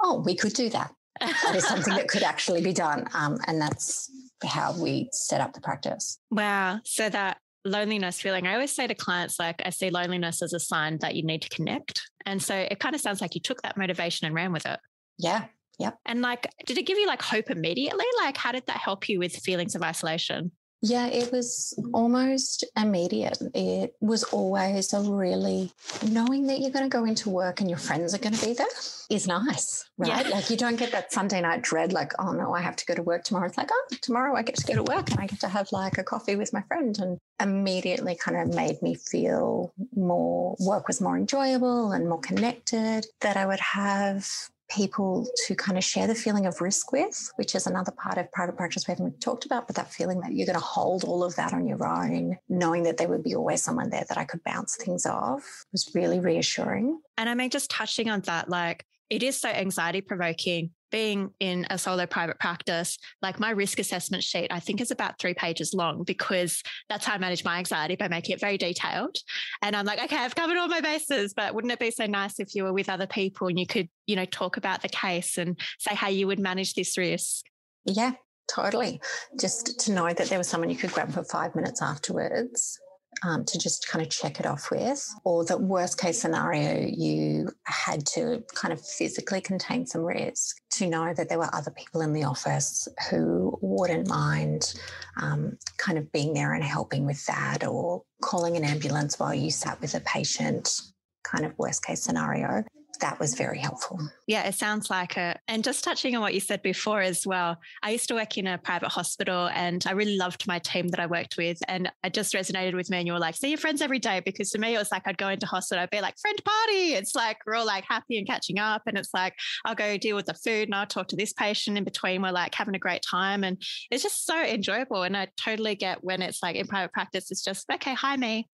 Oh, 0.00 0.22
we 0.24 0.34
could 0.34 0.54
do 0.54 0.70
that 0.70 0.94
that 1.20 1.54
is 1.54 1.64
something 1.68 1.94
that 1.94 2.08
could 2.08 2.22
actually 2.22 2.62
be 2.62 2.72
done. 2.72 3.06
Um, 3.14 3.38
and 3.46 3.60
that's 3.60 4.10
how 4.44 4.74
we 4.76 5.08
set 5.12 5.40
up 5.40 5.52
the 5.52 5.60
practice. 5.60 6.18
Wow. 6.30 6.80
So 6.84 7.08
that 7.08 7.38
loneliness 7.64 8.20
feeling, 8.20 8.46
I 8.46 8.54
always 8.54 8.74
say 8.74 8.86
to 8.86 8.94
clients, 8.94 9.38
like, 9.38 9.62
I 9.64 9.70
see 9.70 9.90
loneliness 9.90 10.42
as 10.42 10.52
a 10.52 10.60
sign 10.60 10.98
that 11.00 11.14
you 11.14 11.22
need 11.24 11.42
to 11.42 11.48
connect. 11.48 12.02
And 12.26 12.42
so 12.42 12.54
it 12.54 12.80
kind 12.80 12.94
of 12.94 13.00
sounds 13.00 13.20
like 13.20 13.34
you 13.34 13.40
took 13.40 13.62
that 13.62 13.76
motivation 13.76 14.26
and 14.26 14.34
ran 14.34 14.52
with 14.52 14.66
it. 14.66 14.80
Yeah. 15.18 15.46
Yep. 15.78 15.98
And 16.04 16.20
like, 16.20 16.46
did 16.66 16.76
it 16.76 16.86
give 16.86 16.98
you 16.98 17.06
like 17.06 17.22
hope 17.22 17.50
immediately? 17.50 18.04
Like, 18.18 18.36
how 18.36 18.52
did 18.52 18.66
that 18.66 18.76
help 18.76 19.08
you 19.08 19.18
with 19.18 19.34
feelings 19.36 19.74
of 19.74 19.82
isolation? 19.82 20.52
Yeah, 20.82 21.06
it 21.06 21.30
was 21.30 21.74
mm-hmm. 21.78 21.94
almost 21.94 22.64
immediate. 22.76 23.38
It 23.54 23.94
was 24.00 24.24
always 24.24 24.92
a 24.92 25.00
really 25.00 25.72
knowing 26.08 26.46
that 26.46 26.60
you're 26.60 26.70
going 26.70 26.88
to 26.88 26.96
go 26.96 27.04
into 27.04 27.28
work 27.28 27.60
and 27.60 27.68
your 27.68 27.78
friends 27.78 28.14
are 28.14 28.18
going 28.18 28.34
to 28.34 28.46
be 28.46 28.54
there 28.54 28.66
is 29.10 29.26
nice, 29.26 29.84
right? 29.98 30.26
Yeah. 30.26 30.34
Like 30.34 30.50
you 30.50 30.56
don't 30.56 30.76
get 30.76 30.92
that 30.92 31.12
Sunday 31.12 31.40
night 31.40 31.62
dread, 31.62 31.92
like, 31.92 32.12
oh 32.18 32.32
no, 32.32 32.54
I 32.54 32.60
have 32.60 32.76
to 32.76 32.86
go 32.86 32.94
to 32.94 33.02
work 33.02 33.24
tomorrow. 33.24 33.46
It's 33.46 33.58
like, 33.58 33.70
oh, 33.72 33.86
tomorrow 34.00 34.36
I 34.36 34.42
get 34.42 34.56
to 34.56 34.66
go 34.66 34.74
to 34.74 34.82
work 34.84 35.10
and 35.10 35.20
I 35.20 35.26
get 35.26 35.40
to 35.40 35.48
have 35.48 35.68
like 35.72 35.98
a 35.98 36.04
coffee 36.04 36.36
with 36.36 36.52
my 36.52 36.62
friend. 36.62 36.96
And 36.98 37.18
immediately 37.40 38.16
kind 38.16 38.36
of 38.36 38.54
made 38.54 38.80
me 38.82 38.94
feel 38.94 39.72
more 39.94 40.54
work 40.60 40.86
was 40.86 41.00
more 41.00 41.16
enjoyable 41.16 41.92
and 41.92 42.08
more 42.08 42.20
connected, 42.20 43.06
that 43.20 43.36
I 43.36 43.46
would 43.46 43.60
have 43.60 44.28
people 44.70 45.26
to 45.46 45.54
kind 45.54 45.76
of 45.76 45.84
share 45.84 46.06
the 46.06 46.14
feeling 46.14 46.46
of 46.46 46.60
risk 46.60 46.92
with, 46.92 47.30
which 47.36 47.54
is 47.54 47.66
another 47.66 47.92
part 47.92 48.18
of 48.18 48.30
private 48.32 48.56
practice 48.56 48.86
we 48.86 48.92
haven't 48.92 49.20
talked 49.20 49.44
about, 49.44 49.66
but 49.66 49.76
that 49.76 49.92
feeling 49.92 50.20
that 50.20 50.32
you're 50.32 50.46
going 50.46 50.58
to 50.58 50.64
hold 50.64 51.04
all 51.04 51.22
of 51.24 51.36
that 51.36 51.52
on 51.52 51.66
your 51.66 51.84
own, 51.86 52.38
knowing 52.48 52.84
that 52.84 52.96
there 52.96 53.08
would 53.08 53.22
be 53.22 53.34
always 53.34 53.62
someone 53.62 53.90
there 53.90 54.04
that 54.08 54.18
I 54.18 54.24
could 54.24 54.42
bounce 54.44 54.76
things 54.76 55.06
off 55.06 55.64
was 55.72 55.90
really 55.94 56.20
reassuring. 56.20 57.00
And 57.18 57.28
I 57.28 57.34
mean, 57.34 57.50
just 57.50 57.70
touching 57.70 58.08
on 58.08 58.20
that, 58.22 58.48
like 58.48 58.86
it 59.10 59.22
is 59.22 59.36
so 59.36 59.48
anxiety 59.48 60.00
provoking 60.00 60.70
being 60.90 61.30
in 61.40 61.66
a 61.70 61.78
solo 61.78 62.06
private 62.06 62.38
practice, 62.38 62.98
like 63.22 63.38
my 63.38 63.50
risk 63.50 63.78
assessment 63.78 64.22
sheet, 64.24 64.48
I 64.50 64.60
think 64.60 64.80
is 64.80 64.90
about 64.90 65.18
three 65.18 65.34
pages 65.34 65.72
long 65.72 66.02
because 66.04 66.62
that's 66.88 67.06
how 67.06 67.14
I 67.14 67.18
manage 67.18 67.44
my 67.44 67.58
anxiety 67.58 67.96
by 67.96 68.08
making 68.08 68.34
it 68.34 68.40
very 68.40 68.58
detailed. 68.58 69.16
And 69.62 69.76
I'm 69.76 69.86
like, 69.86 70.02
okay, 70.02 70.16
I've 70.16 70.34
covered 70.34 70.56
all 70.56 70.68
my 70.68 70.80
bases, 70.80 71.34
but 71.34 71.54
wouldn't 71.54 71.72
it 71.72 71.78
be 71.78 71.90
so 71.90 72.06
nice 72.06 72.40
if 72.40 72.54
you 72.54 72.64
were 72.64 72.72
with 72.72 72.88
other 72.88 73.06
people 73.06 73.46
and 73.46 73.58
you 73.58 73.66
could, 73.66 73.88
you 74.06 74.16
know, 74.16 74.24
talk 74.24 74.56
about 74.56 74.82
the 74.82 74.88
case 74.88 75.38
and 75.38 75.58
say 75.78 75.94
how 75.94 76.08
you 76.08 76.26
would 76.26 76.40
manage 76.40 76.74
this 76.74 76.98
risk? 76.98 77.44
Yeah, 77.84 78.12
totally. 78.52 79.00
Just 79.38 79.78
to 79.80 79.92
know 79.92 80.12
that 80.12 80.28
there 80.28 80.38
was 80.38 80.48
someone 80.48 80.70
you 80.70 80.76
could 80.76 80.92
grab 80.92 81.12
for 81.12 81.24
five 81.24 81.54
minutes 81.54 81.82
afterwards 81.82 82.78
um, 83.22 83.44
to 83.44 83.58
just 83.58 83.88
kind 83.88 84.04
of 84.04 84.10
check 84.10 84.40
it 84.40 84.46
off 84.46 84.70
with, 84.70 85.08
or 85.24 85.44
the 85.44 85.58
worst 85.58 85.98
case 85.98 86.20
scenario, 86.20 86.86
you 86.88 87.50
had 87.64 88.06
to 88.06 88.42
kind 88.54 88.72
of 88.72 88.80
physically 88.80 89.40
contain 89.40 89.86
some 89.86 90.02
risk 90.02 90.56
to 90.70 90.86
know 90.86 91.12
that 91.14 91.28
there 91.28 91.38
were 91.38 91.54
other 91.54 91.70
people 91.70 92.00
in 92.00 92.12
the 92.12 92.24
office 92.24 92.88
who 93.10 93.58
wouldn't 93.60 94.08
mind 94.08 94.74
um, 95.20 95.58
kind 95.76 95.98
of 95.98 96.10
being 96.12 96.34
there 96.34 96.54
and 96.54 96.64
helping 96.64 97.04
with 97.04 97.24
that, 97.26 97.66
or 97.66 98.02
calling 98.22 98.56
an 98.56 98.64
ambulance 98.64 99.18
while 99.18 99.34
you 99.34 99.50
sat 99.50 99.80
with 99.80 99.94
a 99.94 100.00
patient, 100.00 100.80
kind 101.24 101.44
of 101.44 101.56
worst 101.58 101.84
case 101.84 102.02
scenario 102.02 102.64
that 103.00 103.18
was 103.18 103.34
very 103.34 103.58
helpful. 103.58 103.98
Yeah, 104.26 104.46
it 104.46 104.54
sounds 104.54 104.90
like 104.90 105.16
it. 105.16 105.38
And 105.48 105.64
just 105.64 105.84
touching 105.84 106.14
on 106.14 106.22
what 106.22 106.34
you 106.34 106.40
said 106.40 106.62
before 106.62 107.00
as 107.00 107.26
well, 107.26 107.56
I 107.82 107.90
used 107.90 108.08
to 108.08 108.14
work 108.14 108.38
in 108.38 108.46
a 108.46 108.58
private 108.58 108.90
hospital 108.90 109.48
and 109.48 109.84
I 109.86 109.92
really 109.92 110.16
loved 110.16 110.46
my 110.46 110.58
team 110.58 110.88
that 110.88 111.00
I 111.00 111.06
worked 111.06 111.36
with. 111.36 111.58
And 111.68 111.90
it 112.04 112.14
just 112.14 112.34
resonated 112.34 112.74
with 112.74 112.90
me. 112.90 112.98
And 112.98 113.06
you 113.06 113.12
were 113.12 113.18
like, 113.18 113.34
see 113.34 113.48
your 113.48 113.58
friends 113.58 113.82
every 113.82 113.98
day. 113.98 114.20
Because 114.24 114.50
to 114.50 114.58
me, 114.58 114.74
it 114.74 114.78
was 114.78 114.92
like 114.92 115.02
I'd 115.06 115.18
go 115.18 115.28
into 115.28 115.46
hospital, 115.46 115.82
I'd 115.82 115.90
be 115.90 116.00
like, 116.00 116.18
friend 116.18 116.38
party. 116.44 116.92
It's 116.94 117.14
like 117.14 117.38
we're 117.46 117.54
all 117.54 117.66
like 117.66 117.84
happy 117.88 118.18
and 118.18 118.26
catching 118.26 118.58
up. 118.58 118.82
And 118.86 118.96
it's 118.96 119.14
like, 119.14 119.34
I'll 119.64 119.74
go 119.74 119.96
deal 119.96 120.16
with 120.16 120.26
the 120.26 120.34
food 120.34 120.68
and 120.68 120.74
I'll 120.74 120.86
talk 120.86 121.08
to 121.08 121.16
this 121.16 121.32
patient 121.32 121.78
in 121.78 121.84
between. 121.84 122.22
We're 122.22 122.30
like 122.32 122.54
having 122.54 122.74
a 122.74 122.78
great 122.78 123.02
time. 123.02 123.44
And 123.44 123.60
it's 123.90 124.02
just 124.02 124.26
so 124.26 124.40
enjoyable. 124.42 125.02
And 125.02 125.16
I 125.16 125.28
totally 125.36 125.74
get 125.74 126.04
when 126.04 126.22
it's 126.22 126.42
like 126.42 126.56
in 126.56 126.66
private 126.66 126.92
practice, 126.92 127.30
it's 127.30 127.42
just, 127.42 127.66
okay, 127.72 127.94
hi, 127.94 128.16
me. 128.16 128.48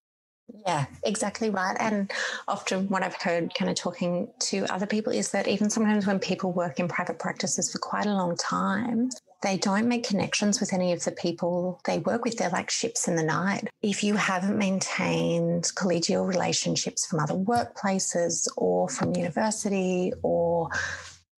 Yeah, 0.65 0.85
exactly 1.03 1.49
right. 1.49 1.75
And 1.79 2.11
often 2.47 2.87
what 2.87 3.03
I've 3.03 3.15
heard 3.15 3.53
kind 3.53 3.69
of 3.69 3.75
talking 3.75 4.29
to 4.39 4.65
other 4.73 4.85
people 4.85 5.11
is 5.11 5.31
that 5.31 5.47
even 5.47 5.69
sometimes 5.69 6.07
when 6.07 6.19
people 6.19 6.53
work 6.53 6.79
in 6.79 6.87
private 6.87 7.19
practices 7.19 7.71
for 7.71 7.79
quite 7.79 8.05
a 8.05 8.13
long 8.13 8.35
time, 8.37 9.09
they 9.43 9.57
don't 9.57 9.87
make 9.87 10.07
connections 10.07 10.59
with 10.59 10.73
any 10.73 10.93
of 10.93 11.03
the 11.03 11.11
people 11.11 11.79
they 11.85 11.99
work 11.99 12.23
with. 12.23 12.37
They're 12.37 12.49
like 12.49 12.69
ships 12.69 13.07
in 13.07 13.15
the 13.15 13.23
night. 13.23 13.67
If 13.81 14.03
you 14.03 14.15
haven't 14.15 14.57
maintained 14.57 15.65
collegial 15.75 16.27
relationships 16.27 17.05
from 17.05 17.19
other 17.19 17.35
workplaces 17.35 18.47
or 18.55 18.89
from 18.89 19.15
university 19.15 20.13
or 20.23 20.69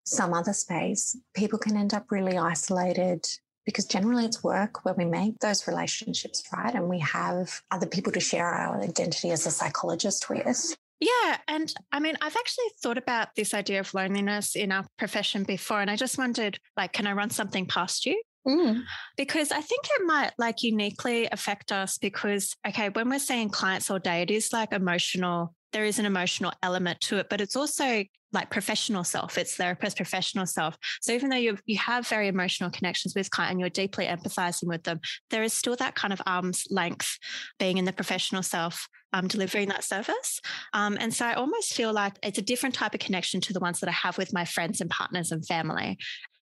some 0.05 0.33
other 0.33 0.53
space, 0.53 1.17
people 1.33 1.59
can 1.59 1.75
end 1.75 1.93
up 1.93 2.11
really 2.11 2.37
isolated 2.37 3.25
because 3.67 3.85
generally 3.85 4.23
it's 4.23 4.45
work 4.45 4.85
where 4.85 4.93
we 4.93 5.03
make 5.03 5.37
those 5.39 5.67
relationships, 5.67 6.41
right? 6.55 6.73
And 6.73 6.87
we 6.87 6.99
have 6.99 7.61
other 7.69 7.85
people 7.85 8.13
to 8.13 8.19
share 8.21 8.47
our 8.47 8.81
identity 8.81 9.29
as 9.29 9.45
a 9.45 9.51
psychologist 9.51 10.29
with. 10.29 10.77
Yeah. 11.01 11.37
And 11.49 11.71
I 11.91 11.99
mean, 11.99 12.15
I've 12.21 12.37
actually 12.37 12.69
thought 12.81 12.97
about 12.97 13.35
this 13.35 13.53
idea 13.53 13.81
of 13.81 13.93
loneliness 13.93 14.55
in 14.55 14.71
our 14.71 14.85
profession 14.97 15.43
before. 15.43 15.81
And 15.81 15.91
I 15.91 15.97
just 15.97 16.17
wondered, 16.17 16.57
like, 16.77 16.93
can 16.93 17.07
I 17.07 17.11
run 17.11 17.29
something 17.29 17.65
past 17.65 18.05
you? 18.05 18.19
Mm. 18.47 18.83
Because 19.17 19.51
I 19.51 19.59
think 19.59 19.85
it 19.85 20.05
might 20.05 20.31
like 20.37 20.63
uniquely 20.63 21.27
affect 21.29 21.73
us 21.73 21.97
because, 21.97 22.55
okay, 22.65 22.87
when 22.87 23.09
we're 23.09 23.19
seeing 23.19 23.49
clients 23.49 23.91
all 23.91 23.99
day, 23.99 24.21
it 24.21 24.31
is 24.31 24.53
like 24.53 24.71
emotional 24.71 25.53
there 25.73 25.85
is 25.85 25.99
an 25.99 26.05
emotional 26.05 26.53
element 26.63 27.01
to 27.01 27.17
it, 27.17 27.27
but 27.29 27.41
it's 27.41 27.55
also 27.55 28.03
like 28.33 28.49
professional 28.49 29.03
self. 29.03 29.37
It's 29.37 29.55
therapist 29.55 29.95
professional 29.95 30.45
self. 30.45 30.77
So 31.01 31.13
even 31.13 31.29
though 31.29 31.37
you 31.37 31.57
you 31.65 31.77
have 31.77 32.07
very 32.07 32.27
emotional 32.27 32.69
connections 32.69 33.13
with 33.15 33.31
client 33.31 33.51
and 33.51 33.59
you're 33.59 33.69
deeply 33.69 34.05
empathizing 34.05 34.67
with 34.67 34.83
them, 34.83 34.99
there 35.29 35.43
is 35.43 35.53
still 35.53 35.75
that 35.77 35.95
kind 35.95 36.13
of 36.13 36.21
arm's 36.25 36.67
length 36.69 37.17
being 37.57 37.77
in 37.77 37.85
the 37.85 37.93
professional 37.93 38.43
self, 38.43 38.87
um, 39.13 39.27
delivering 39.27 39.69
that 39.69 39.83
service. 39.83 40.41
Um, 40.73 40.97
and 40.99 41.13
so 41.13 41.25
I 41.25 41.33
almost 41.33 41.73
feel 41.73 41.93
like 41.93 42.17
it's 42.21 42.37
a 42.37 42.43
different 42.43 42.75
type 42.75 42.93
of 42.93 42.99
connection 42.99 43.39
to 43.41 43.53
the 43.53 43.59
ones 43.59 43.79
that 43.79 43.89
I 43.89 43.93
have 43.93 44.17
with 44.17 44.33
my 44.33 44.45
friends 44.45 44.81
and 44.81 44.89
partners 44.89 45.31
and 45.31 45.45
family. 45.45 45.97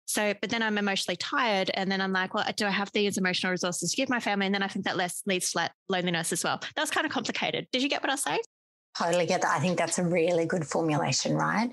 So, 0.08 0.34
but 0.40 0.52
then 0.52 0.62
I'm 0.62 0.78
emotionally 0.78 1.18
tired. 1.18 1.72
And 1.74 1.92
then 1.92 2.00
I'm 2.00 2.14
like, 2.14 2.34
well, 2.34 2.46
do 2.56 2.66
I 2.66 2.70
have 2.70 2.92
these 2.94 3.18
emotional 3.18 3.52
resources 3.52 3.92
to 3.92 3.98
give 3.98 4.08
my 4.08 4.20
family? 4.20 4.46
And 4.46 4.54
then 4.54 4.62
I 4.62 4.68
think 4.68 4.86
that 4.86 4.98
less 4.98 5.24
leads 5.26 5.52
to 5.52 5.70
loneliness 5.90 6.32
as 6.32 6.44
well. 6.44 6.60
That 6.76 6.82
was 6.82 6.92
kind 6.92 7.06
of 7.06 7.12
complicated. 7.12 7.68
Did 7.72 7.82
you 7.82 7.90
get 7.90 8.04
what 8.04 8.12
I 8.12 8.14
was 8.14 8.22
saying? 8.22 8.42
Totally 8.98 9.26
get 9.26 9.42
that. 9.42 9.56
I 9.56 9.60
think 9.60 9.78
that's 9.78 10.00
a 10.00 10.04
really 10.04 10.46
good 10.46 10.66
formulation, 10.66 11.36
right? 11.36 11.70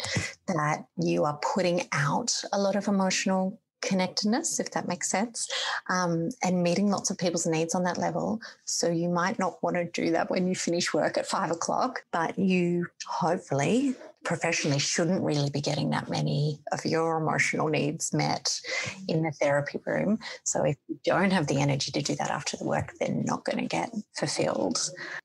That 0.49 0.87
you 0.97 1.25
are 1.25 1.38
putting 1.55 1.88
out 1.93 2.35
a 2.52 2.59
lot 2.59 2.75
of 2.75 2.88
emotional 2.88 3.61
connectedness, 3.81 4.59
if 4.61 4.71
that 4.71 4.88
makes 4.88 5.11
sense, 5.11 5.49
um, 5.88 6.31
and 6.43 6.62
meeting 6.62 6.91
lots 6.91 7.11
of 7.11 7.19
people's 7.19 7.47
needs 7.47 7.75
on 7.75 7.83
that 7.85 7.99
level. 7.99 8.41
So 8.64 8.88
you 8.88 9.09
might 9.09 9.38
not 9.38 9.62
want 9.62 9.76
to 9.76 9.85
do 9.85 10.12
that 10.12 10.31
when 10.31 10.47
you 10.47 10.55
finish 10.55 10.95
work 10.95 11.19
at 11.19 11.26
five 11.26 11.50
o'clock, 11.50 12.05
but 12.12 12.38
you 12.38 12.87
hopefully 13.07 13.95
professionally 14.25 14.79
shouldn't 14.79 15.23
really 15.23 15.50
be 15.50 15.61
getting 15.61 15.91
that 15.91 16.09
many 16.09 16.61
of 16.73 16.85
your 16.85 17.19
emotional 17.19 17.69
needs 17.69 18.12
met 18.12 18.61
in 19.09 19.23
the 19.23 19.33
therapy 19.33 19.81
room. 19.85 20.19
So 20.45 20.64
if 20.64 20.76
you 20.88 20.99
don't 21.05 21.33
have 21.33 21.47
the 21.47 21.61
energy 21.61 21.91
to 21.93 22.02
do 22.02 22.14
that 22.17 22.31
after 22.31 22.57
the 22.57 22.64
work, 22.64 22.93
they're 22.99 23.11
not 23.11 23.45
going 23.45 23.59
to 23.59 23.67
get 23.67 23.91
fulfilled. 24.17 24.79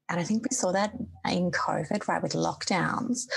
And 0.10 0.20
I 0.20 0.24
think 0.24 0.44
we 0.44 0.56
saw 0.56 0.72
that 0.72 0.94
in 1.30 1.52
COVID, 1.52 2.08
right, 2.08 2.24
with 2.24 2.34
lockdowns 2.34 3.28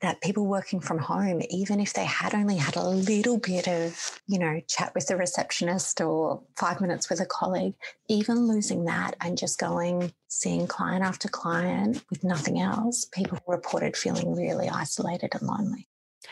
that 0.00 0.20
people 0.22 0.46
working 0.46 0.80
from 0.80 0.98
home, 0.98 1.42
even 1.50 1.78
if 1.78 1.92
they 1.92 2.04
had 2.04 2.34
only 2.34 2.56
had 2.56 2.76
a 2.76 2.88
little 2.88 3.38
bit 3.38 3.68
of, 3.68 4.20
you 4.26 4.38
know, 4.38 4.60
chat 4.66 4.92
with 4.94 5.06
the 5.06 5.16
receptionist 5.16 6.00
or 6.00 6.42
five 6.56 6.80
minutes 6.80 7.10
with 7.10 7.20
a 7.20 7.26
colleague, 7.26 7.74
even 8.08 8.46
losing 8.46 8.84
that 8.86 9.14
and 9.20 9.36
just 9.36 9.58
going, 9.58 10.12
seeing 10.28 10.66
client 10.66 11.04
after 11.04 11.28
client 11.28 12.02
with 12.08 12.24
nothing 12.24 12.60
else, 12.60 13.04
people 13.12 13.38
reported 13.46 13.96
feeling 13.96 14.34
really 14.34 14.68
isolated 14.68 15.30
and 15.34 15.42
lonely. 15.42 15.86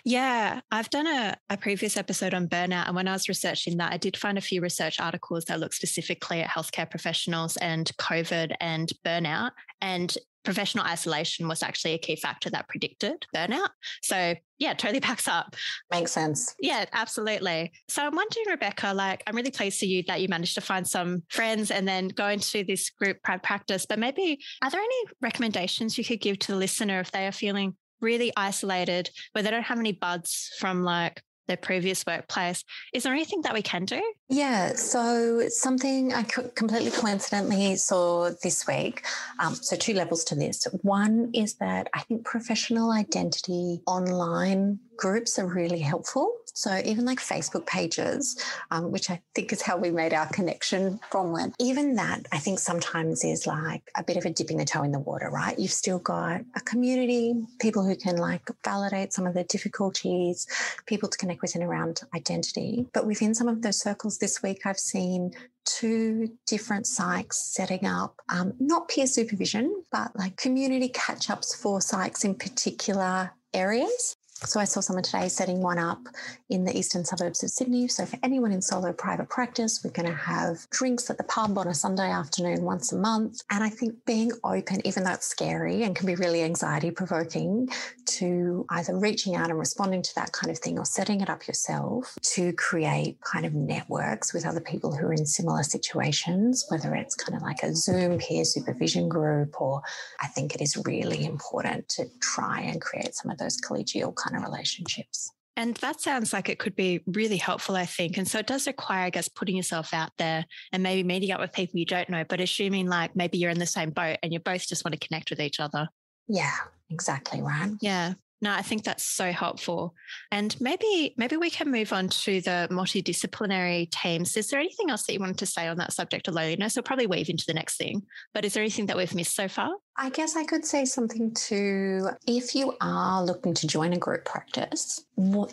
Yeah, 0.04 0.60
I've 0.70 0.90
done 0.90 1.06
a, 1.06 1.36
a 1.50 1.56
previous 1.56 1.96
episode 1.96 2.34
on 2.34 2.48
burnout. 2.48 2.86
And 2.86 2.96
when 2.96 3.08
I 3.08 3.12
was 3.12 3.28
researching 3.28 3.78
that, 3.78 3.92
I 3.92 3.96
did 3.96 4.16
find 4.16 4.38
a 4.38 4.42
few 4.42 4.60
research 4.60 5.00
articles 5.00 5.46
that 5.46 5.60
look 5.60 5.72
specifically 5.72 6.40
at 6.40 6.50
healthcare 6.50 6.88
professionals 6.88 7.56
and 7.56 7.90
COVID 7.98 8.54
and 8.60 8.90
burnout. 9.04 9.52
And 9.80 10.16
professional 10.48 10.86
isolation 10.86 11.46
was 11.46 11.62
actually 11.62 11.92
a 11.92 11.98
key 11.98 12.16
factor 12.16 12.48
that 12.48 12.66
predicted 12.70 13.26
burnout. 13.36 13.68
So 14.02 14.34
yeah, 14.58 14.72
totally 14.72 14.98
backs 15.08 15.28
up. 15.28 15.54
Makes 15.90 16.12
sense. 16.12 16.54
Yeah, 16.58 16.86
absolutely. 16.94 17.70
So 17.88 18.02
I'm 18.02 18.16
wondering, 18.16 18.46
Rebecca, 18.48 18.94
like 18.94 19.22
I'm 19.26 19.36
really 19.36 19.50
pleased 19.50 19.78
to 19.80 19.86
you 19.86 20.02
that 20.06 20.22
you 20.22 20.28
managed 20.28 20.54
to 20.54 20.62
find 20.62 20.88
some 20.88 21.22
friends 21.28 21.70
and 21.70 21.86
then 21.86 22.08
go 22.08 22.28
into 22.28 22.64
this 22.64 22.88
group 22.88 23.18
practice. 23.22 23.84
But 23.84 23.98
maybe 23.98 24.40
are 24.62 24.70
there 24.70 24.80
any 24.80 25.04
recommendations 25.20 25.98
you 25.98 26.04
could 26.04 26.22
give 26.22 26.38
to 26.38 26.52
the 26.52 26.58
listener 26.58 26.98
if 27.00 27.12
they 27.12 27.26
are 27.26 27.32
feeling 27.32 27.76
really 28.00 28.32
isolated, 28.34 29.10
where 29.32 29.42
they 29.42 29.50
don't 29.50 29.64
have 29.64 29.78
any 29.78 29.92
buds 29.92 30.50
from 30.58 30.82
like 30.82 31.22
their 31.48 31.56
previous 31.56 32.06
workplace. 32.06 32.64
Is 32.92 33.02
there 33.02 33.12
anything 33.12 33.42
that 33.42 33.54
we 33.54 33.62
can 33.62 33.84
do? 33.84 34.00
Yeah, 34.28 34.74
so 34.74 35.48
something 35.48 36.14
I 36.14 36.22
completely 36.22 36.92
coincidentally 36.92 37.74
saw 37.76 38.30
this 38.42 38.66
week. 38.66 39.04
Um, 39.40 39.54
so, 39.54 39.74
two 39.74 39.94
levels 39.94 40.22
to 40.24 40.36
this. 40.36 40.66
One 40.82 41.30
is 41.34 41.54
that 41.54 41.88
I 41.92 42.00
think 42.02 42.24
professional 42.24 42.92
identity 42.92 43.80
online 43.86 44.78
groups 44.98 45.38
are 45.38 45.46
really 45.46 45.78
helpful. 45.78 46.30
So 46.52 46.80
even 46.84 47.04
like 47.04 47.20
Facebook 47.20 47.66
pages, 47.66 48.36
um, 48.70 48.90
which 48.90 49.10
I 49.10 49.22
think 49.34 49.52
is 49.52 49.62
how 49.62 49.76
we 49.76 49.90
made 49.90 50.12
our 50.12 50.26
connection 50.26 50.98
from 51.10 51.32
when, 51.32 51.54
even 51.60 51.94
that 51.94 52.26
I 52.32 52.38
think 52.38 52.58
sometimes 52.58 53.24
is 53.24 53.46
like 53.46 53.82
a 53.96 54.02
bit 54.02 54.16
of 54.16 54.26
a 54.26 54.30
dipping 54.30 54.58
the 54.58 54.64
toe 54.64 54.82
in 54.82 54.92
the 54.92 54.98
water, 54.98 55.30
right? 55.30 55.58
You've 55.58 55.70
still 55.70 56.00
got 56.00 56.40
a 56.56 56.60
community, 56.60 57.34
people 57.60 57.84
who 57.84 57.96
can 57.96 58.16
like 58.16 58.50
validate 58.64 59.12
some 59.12 59.26
of 59.26 59.34
the 59.34 59.44
difficulties, 59.44 60.46
people 60.86 61.08
to 61.08 61.16
connect 61.16 61.42
with 61.42 61.54
and 61.54 61.64
around 61.64 62.00
identity. 62.14 62.86
But 62.92 63.06
within 63.06 63.34
some 63.34 63.48
of 63.48 63.62
those 63.62 63.80
circles 63.80 64.18
this 64.18 64.42
week, 64.42 64.66
I've 64.66 64.80
seen 64.80 65.30
two 65.64 66.30
different 66.46 66.86
psychs 66.86 67.34
setting 67.34 67.86
up 67.86 68.20
um, 68.30 68.54
not 68.58 68.88
peer 68.88 69.06
supervision, 69.06 69.84
but 69.92 70.16
like 70.16 70.36
community 70.36 70.88
catch 70.88 71.30
ups 71.30 71.54
for 71.54 71.78
psychs 71.78 72.24
in 72.24 72.34
particular 72.34 73.30
areas. 73.54 74.16
So 74.44 74.60
I 74.60 74.64
saw 74.64 74.80
someone 74.80 75.02
today 75.02 75.28
setting 75.28 75.60
one 75.60 75.78
up 75.78 76.06
in 76.48 76.64
the 76.64 76.76
eastern 76.76 77.04
suburbs 77.04 77.42
of 77.42 77.50
Sydney. 77.50 77.88
So 77.88 78.06
for 78.06 78.18
anyone 78.22 78.52
in 78.52 78.62
solo 78.62 78.92
private 78.92 79.28
practice, 79.28 79.82
we're 79.82 79.90
going 79.90 80.08
to 80.08 80.14
have 80.14 80.70
drinks 80.70 81.10
at 81.10 81.18
the 81.18 81.24
pub 81.24 81.58
on 81.58 81.66
a 81.66 81.74
Sunday 81.74 82.08
afternoon 82.08 82.62
once 82.62 82.92
a 82.92 82.96
month. 82.96 83.42
And 83.50 83.64
I 83.64 83.68
think 83.68 84.04
being 84.06 84.30
open, 84.44 84.86
even 84.86 85.02
though 85.02 85.12
it's 85.12 85.26
scary 85.26 85.82
and 85.82 85.96
can 85.96 86.06
be 86.06 86.14
really 86.14 86.44
anxiety 86.44 86.92
provoking, 86.92 87.68
to 88.06 88.64
either 88.70 88.96
reaching 88.96 89.34
out 89.34 89.50
and 89.50 89.58
responding 89.58 90.02
to 90.02 90.14
that 90.14 90.32
kind 90.32 90.50
of 90.50 90.58
thing 90.58 90.78
or 90.78 90.84
setting 90.84 91.20
it 91.20 91.28
up 91.28 91.46
yourself 91.46 92.16
to 92.22 92.52
create 92.52 93.20
kind 93.20 93.44
of 93.44 93.54
networks 93.54 94.32
with 94.32 94.46
other 94.46 94.60
people 94.60 94.94
who 94.94 95.06
are 95.06 95.12
in 95.12 95.26
similar 95.26 95.64
situations, 95.64 96.64
whether 96.68 96.94
it's 96.94 97.14
kind 97.14 97.36
of 97.36 97.42
like 97.42 97.62
a 97.62 97.74
Zoom 97.74 98.18
peer 98.18 98.44
supervision 98.44 99.08
group, 99.08 99.60
or 99.60 99.82
I 100.20 100.28
think 100.28 100.54
it 100.54 100.60
is 100.60 100.80
really 100.86 101.24
important 101.24 101.88
to 101.90 102.06
try 102.20 102.60
and 102.60 102.80
create 102.80 103.14
some 103.14 103.30
of 103.30 103.38
those 103.38 103.60
collegial 103.60 104.14
kind 104.14 104.27
of 104.36 104.42
relationships. 104.42 105.30
And 105.56 105.74
that 105.78 106.00
sounds 106.00 106.32
like 106.32 106.48
it 106.48 106.60
could 106.60 106.76
be 106.76 107.00
really 107.06 107.36
helpful, 107.36 107.74
I 107.74 107.84
think. 107.84 108.16
And 108.16 108.28
so 108.28 108.38
it 108.38 108.46
does 108.46 108.68
require, 108.68 109.06
I 109.06 109.10
guess, 109.10 109.28
putting 109.28 109.56
yourself 109.56 109.92
out 109.92 110.10
there 110.16 110.44
and 110.72 110.84
maybe 110.84 111.02
meeting 111.02 111.32
up 111.32 111.40
with 111.40 111.52
people 111.52 111.80
you 111.80 111.84
don't 111.84 112.08
know, 112.08 112.22
but 112.28 112.40
assuming 112.40 112.86
like 112.86 113.16
maybe 113.16 113.38
you're 113.38 113.50
in 113.50 113.58
the 113.58 113.66
same 113.66 113.90
boat 113.90 114.18
and 114.22 114.32
you 114.32 114.38
both 114.38 114.68
just 114.68 114.84
want 114.84 114.92
to 114.92 115.04
connect 115.04 115.30
with 115.30 115.40
each 115.40 115.58
other. 115.58 115.88
Yeah, 116.28 116.54
exactly 116.90 117.42
right. 117.42 117.72
Yeah. 117.80 118.14
No, 118.40 118.52
I 118.52 118.62
think 118.62 118.84
that's 118.84 119.04
so 119.04 119.32
helpful. 119.32 119.94
And 120.30 120.54
maybe 120.60 121.14
maybe 121.16 121.36
we 121.36 121.50
can 121.50 121.70
move 121.70 121.92
on 121.92 122.08
to 122.08 122.40
the 122.40 122.68
multidisciplinary 122.70 123.90
teams. 123.90 124.36
Is 124.36 124.48
there 124.48 124.60
anything 124.60 124.90
else 124.90 125.04
that 125.06 125.12
you 125.12 125.20
wanted 125.20 125.38
to 125.38 125.46
say 125.46 125.66
on 125.66 125.76
that 125.78 125.92
subject 125.92 126.28
of 126.28 126.34
loneliness? 126.34 126.76
We'll 126.76 126.84
probably 126.84 127.08
weave 127.08 127.28
into 127.28 127.44
the 127.46 127.54
next 127.54 127.76
thing. 127.76 128.02
But 128.34 128.44
is 128.44 128.54
there 128.54 128.62
anything 128.62 128.86
that 128.86 128.96
we've 128.96 129.14
missed 129.14 129.34
so 129.34 129.48
far? 129.48 129.70
I 129.96 130.10
guess 130.10 130.36
I 130.36 130.44
could 130.44 130.64
say 130.64 130.84
something 130.84 131.34
to 131.34 132.10
if 132.26 132.54
you 132.54 132.76
are 132.80 133.24
looking 133.24 133.54
to 133.54 133.66
join 133.66 133.92
a 133.92 133.98
group 133.98 134.24
practice, 134.24 135.04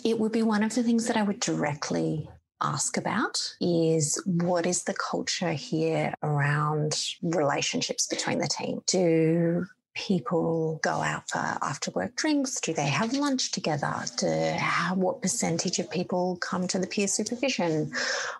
it 0.04 0.20
would 0.20 0.32
be 0.32 0.44
one 0.44 0.62
of 0.62 0.76
the 0.76 0.84
things 0.84 1.08
that 1.08 1.18
I 1.18 1.24
would 1.24 1.40
directly 1.40 2.30
ask 2.62 2.98
about 2.98 3.38
is 3.60 4.22
what 4.26 4.66
is 4.66 4.84
the 4.84 4.94
culture 4.94 5.52
here 5.52 6.14
around 6.24 6.98
relationships 7.22 8.08
between 8.08 8.40
the 8.40 8.48
team? 8.48 8.82
Do 8.88 9.66
people 9.96 10.80
go 10.84 10.92
out 10.92 11.30
for 11.30 11.40
after 11.40 11.92
work 11.92 12.16
drinks? 12.16 12.60
Do 12.60 12.74
they 12.74 12.88
have 12.88 13.14
lunch 13.14 13.52
together? 13.52 13.94
Do, 14.18 14.56
how, 14.58 14.94
what 14.96 15.22
percentage 15.22 15.80
of 15.80 15.90
people 15.90 16.38
come 16.38 16.68
to 16.68 16.80
the 16.80 16.88
peer 16.88 17.08
supervision? 17.08 17.92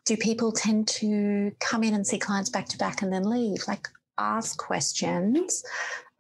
Do 0.06 0.18
people 0.18 0.52
tend 0.52 0.88
to 0.90 1.52
come 1.60 1.84
in 1.84 1.94
and 1.94 2.06
see 2.06 2.20
clients 2.20 2.50
back 2.50 2.68
to 2.70 2.78
back 2.78 3.02
and 3.02 3.12
then 3.12 3.30
leave? 3.30 3.68
Like, 3.68 3.88
ask 4.18 4.58
questions 4.58 5.64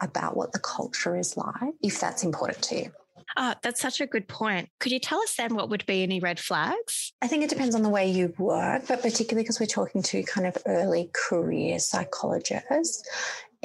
about 0.01 0.35
what 0.35 0.51
the 0.51 0.59
culture 0.59 1.15
is 1.15 1.37
like 1.37 1.73
if 1.81 1.99
that's 1.99 2.23
important 2.23 2.61
to 2.63 2.75
you. 2.75 2.91
Oh, 3.37 3.53
that's 3.63 3.81
such 3.81 3.99
a 3.99 4.05
good 4.05 4.27
point. 4.27 4.69
Could 4.79 4.91
you 4.91 4.99
tell 4.99 5.19
us 5.19 5.35
then 5.35 5.55
what 5.55 5.69
would 5.69 5.85
be 5.85 6.03
any 6.03 6.19
red 6.19 6.39
flags? 6.39 7.11
I 7.21 7.27
think 7.27 7.43
it 7.43 7.49
depends 7.49 7.75
on 7.75 7.81
the 7.81 7.89
way 7.89 8.09
you 8.09 8.33
work, 8.37 8.83
but 8.87 9.01
particularly 9.01 9.43
because 9.43 9.59
we're 9.59 9.65
talking 9.65 10.01
to 10.03 10.23
kind 10.23 10.47
of 10.47 10.57
early 10.65 11.09
career 11.13 11.79
psychologists, 11.79 13.03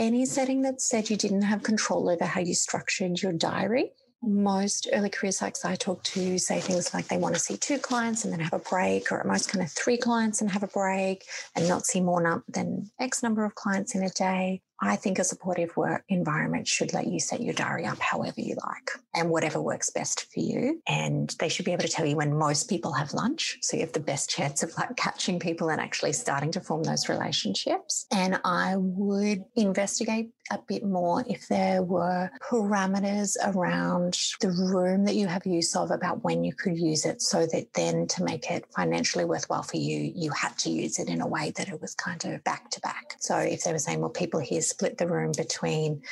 any 0.00 0.25
setting 0.25 0.62
that 0.62 0.80
said 0.80 1.11
you 1.11 1.16
didn't 1.16 1.42
have 1.42 1.62
control 1.62 2.09
over 2.09 2.25
how 2.25 2.40
you 2.40 2.54
structured 2.54 3.21
your 3.21 3.33
diary. 3.33 3.92
Most 4.23 4.88
early 4.95 5.11
career 5.11 5.30
psychs 5.30 5.62
I 5.62 5.76
talk 5.76 6.02
to 6.04 6.38
say 6.38 6.61
things 6.61 6.95
like 6.95 7.09
they 7.09 7.19
want 7.19 7.35
to 7.35 7.40
see 7.40 7.59
two 7.59 7.78
clients 7.78 8.25
and 8.25 8.33
then 8.33 8.40
have 8.40 8.54
a 8.54 8.59
break, 8.59 9.12
or 9.12 9.21
at 9.21 9.26
most 9.26 9.50
kind 9.50 9.62
of 9.62 9.71
three 9.71 9.99
clients 9.99 10.40
and 10.40 10.50
have 10.50 10.62
a 10.62 10.69
break 10.69 11.26
and 11.54 11.69
not 11.69 11.85
see 11.85 12.00
more 12.00 12.42
than 12.49 12.90
X 12.99 13.23
number 13.23 13.45
of 13.45 13.54
clients 13.54 13.95
in 13.95 14.02
a 14.02 14.09
day. 14.11 14.62
I 14.82 14.96
think 14.96 15.18
a 15.18 15.25
supportive 15.25 15.76
work 15.76 16.04
environment 16.08 16.66
should 16.66 16.92
let 16.92 17.06
you 17.06 17.20
set 17.20 17.42
your 17.42 17.54
diary 17.54 17.84
up 17.84 17.99
however 17.99 18.40
you 18.40 18.56
like 18.66 18.90
and 19.14 19.30
whatever 19.30 19.60
works 19.60 19.90
best 19.90 20.32
for 20.32 20.40
you. 20.40 20.80
And 20.88 21.34
they 21.38 21.49
should 21.49 21.64
be 21.64 21.72
able 21.72 21.82
to 21.82 21.88
tell 21.88 22.06
you 22.06 22.16
when 22.16 22.37
most 22.37 22.68
people 22.68 22.92
have 22.92 23.12
lunch. 23.12 23.58
So 23.60 23.76
you 23.76 23.82
have 23.82 23.92
the 23.92 24.00
best 24.00 24.30
chance 24.30 24.62
of 24.62 24.76
like 24.78 24.96
catching 24.96 25.38
people 25.38 25.68
and 25.68 25.80
actually 25.80 26.12
starting 26.12 26.50
to 26.52 26.60
form 26.60 26.82
those 26.82 27.08
relationships. 27.08 28.06
And 28.10 28.40
I 28.44 28.76
would 28.76 29.44
investigate 29.56 30.30
a 30.50 30.58
bit 30.66 30.84
more 30.84 31.25
if 31.28 31.46
there 31.49 31.82
were 31.82 32.30
parameters 32.50 33.37
around 33.44 34.18
the 34.40 34.50
room 34.50 35.04
that 35.04 35.14
you 35.14 35.26
have 35.26 35.46
use 35.46 35.76
of 35.76 35.90
about 35.90 36.25
when 36.25 36.42
you 36.42 36.52
could 36.52 36.76
use 36.76 37.05
it 37.05 37.22
so 37.22 37.46
that 37.46 37.72
then 37.74 38.07
to 38.09 38.24
make 38.24 38.50
it 38.50 38.64
financially 38.74 39.24
worthwhile 39.24 39.62
for 39.62 39.76
you, 39.76 40.12
you 40.14 40.31
had 40.33 40.57
to 40.59 40.70
use 40.70 40.98
it 40.98 41.09
in 41.09 41.20
a 41.20 41.26
way 41.26 41.52
that 41.57 41.68
it 41.68 41.81
was 41.81 41.94
kind 41.94 42.24
of 42.24 42.42
back 42.42 42.70
to 42.70 42.81
back. 42.81 43.14
So 43.20 43.37
if 43.38 43.62
they 43.62 43.72
were 43.72 43.78
saying, 43.78 44.00
well, 44.00 44.11
people 44.11 44.40
here 44.40 44.61
split 44.70 44.98
the 44.98 45.06
room 45.06 45.33
between, 45.37 46.02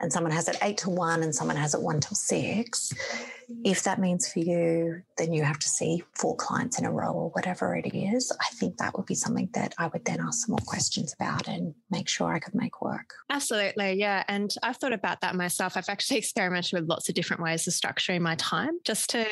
and 0.00 0.12
someone 0.12 0.32
has 0.32 0.48
it 0.48 0.56
eight 0.62 0.78
to 0.78 0.90
one 0.90 1.22
and 1.22 1.34
someone 1.34 1.56
has 1.56 1.74
it 1.74 1.82
one 1.82 2.00
till 2.00 2.16
six, 2.16 2.92
if 3.64 3.82
that 3.84 3.98
means 3.98 4.30
for 4.30 4.40
you, 4.40 5.02
then 5.16 5.32
you 5.32 5.42
have 5.42 5.58
to 5.58 5.68
see 5.68 6.02
four 6.14 6.36
clients 6.36 6.78
in 6.78 6.84
a 6.84 6.92
row 6.92 7.12
or 7.12 7.30
whatever 7.30 7.74
it 7.74 7.94
is. 7.94 8.30
I 8.40 8.54
think 8.54 8.76
that 8.76 8.96
would 8.96 9.06
be 9.06 9.14
something 9.14 9.48
that 9.54 9.74
I 9.78 9.86
would 9.86 10.04
then 10.04 10.20
ask 10.20 10.46
some 10.46 10.52
more 10.52 10.66
questions 10.66 11.14
about 11.14 11.48
and 11.48 11.74
make 11.90 12.08
sure 12.08 12.32
I 12.32 12.38
could 12.38 12.54
make 12.54 12.82
work. 12.82 13.14
Absolutely. 13.30 13.94
Yeah. 13.94 14.22
And 14.28 14.54
I've 14.62 14.76
thought 14.76 14.92
about 14.92 15.22
that 15.22 15.34
myself. 15.34 15.76
I've 15.76 15.88
actually 15.88 16.18
experimented 16.18 16.78
with 16.78 16.88
lots 16.88 17.08
of 17.08 17.14
different 17.14 17.42
ways 17.42 17.66
of 17.66 17.72
structuring 17.72 18.20
my 18.20 18.34
time 18.34 18.78
just 18.84 19.10
to 19.10 19.26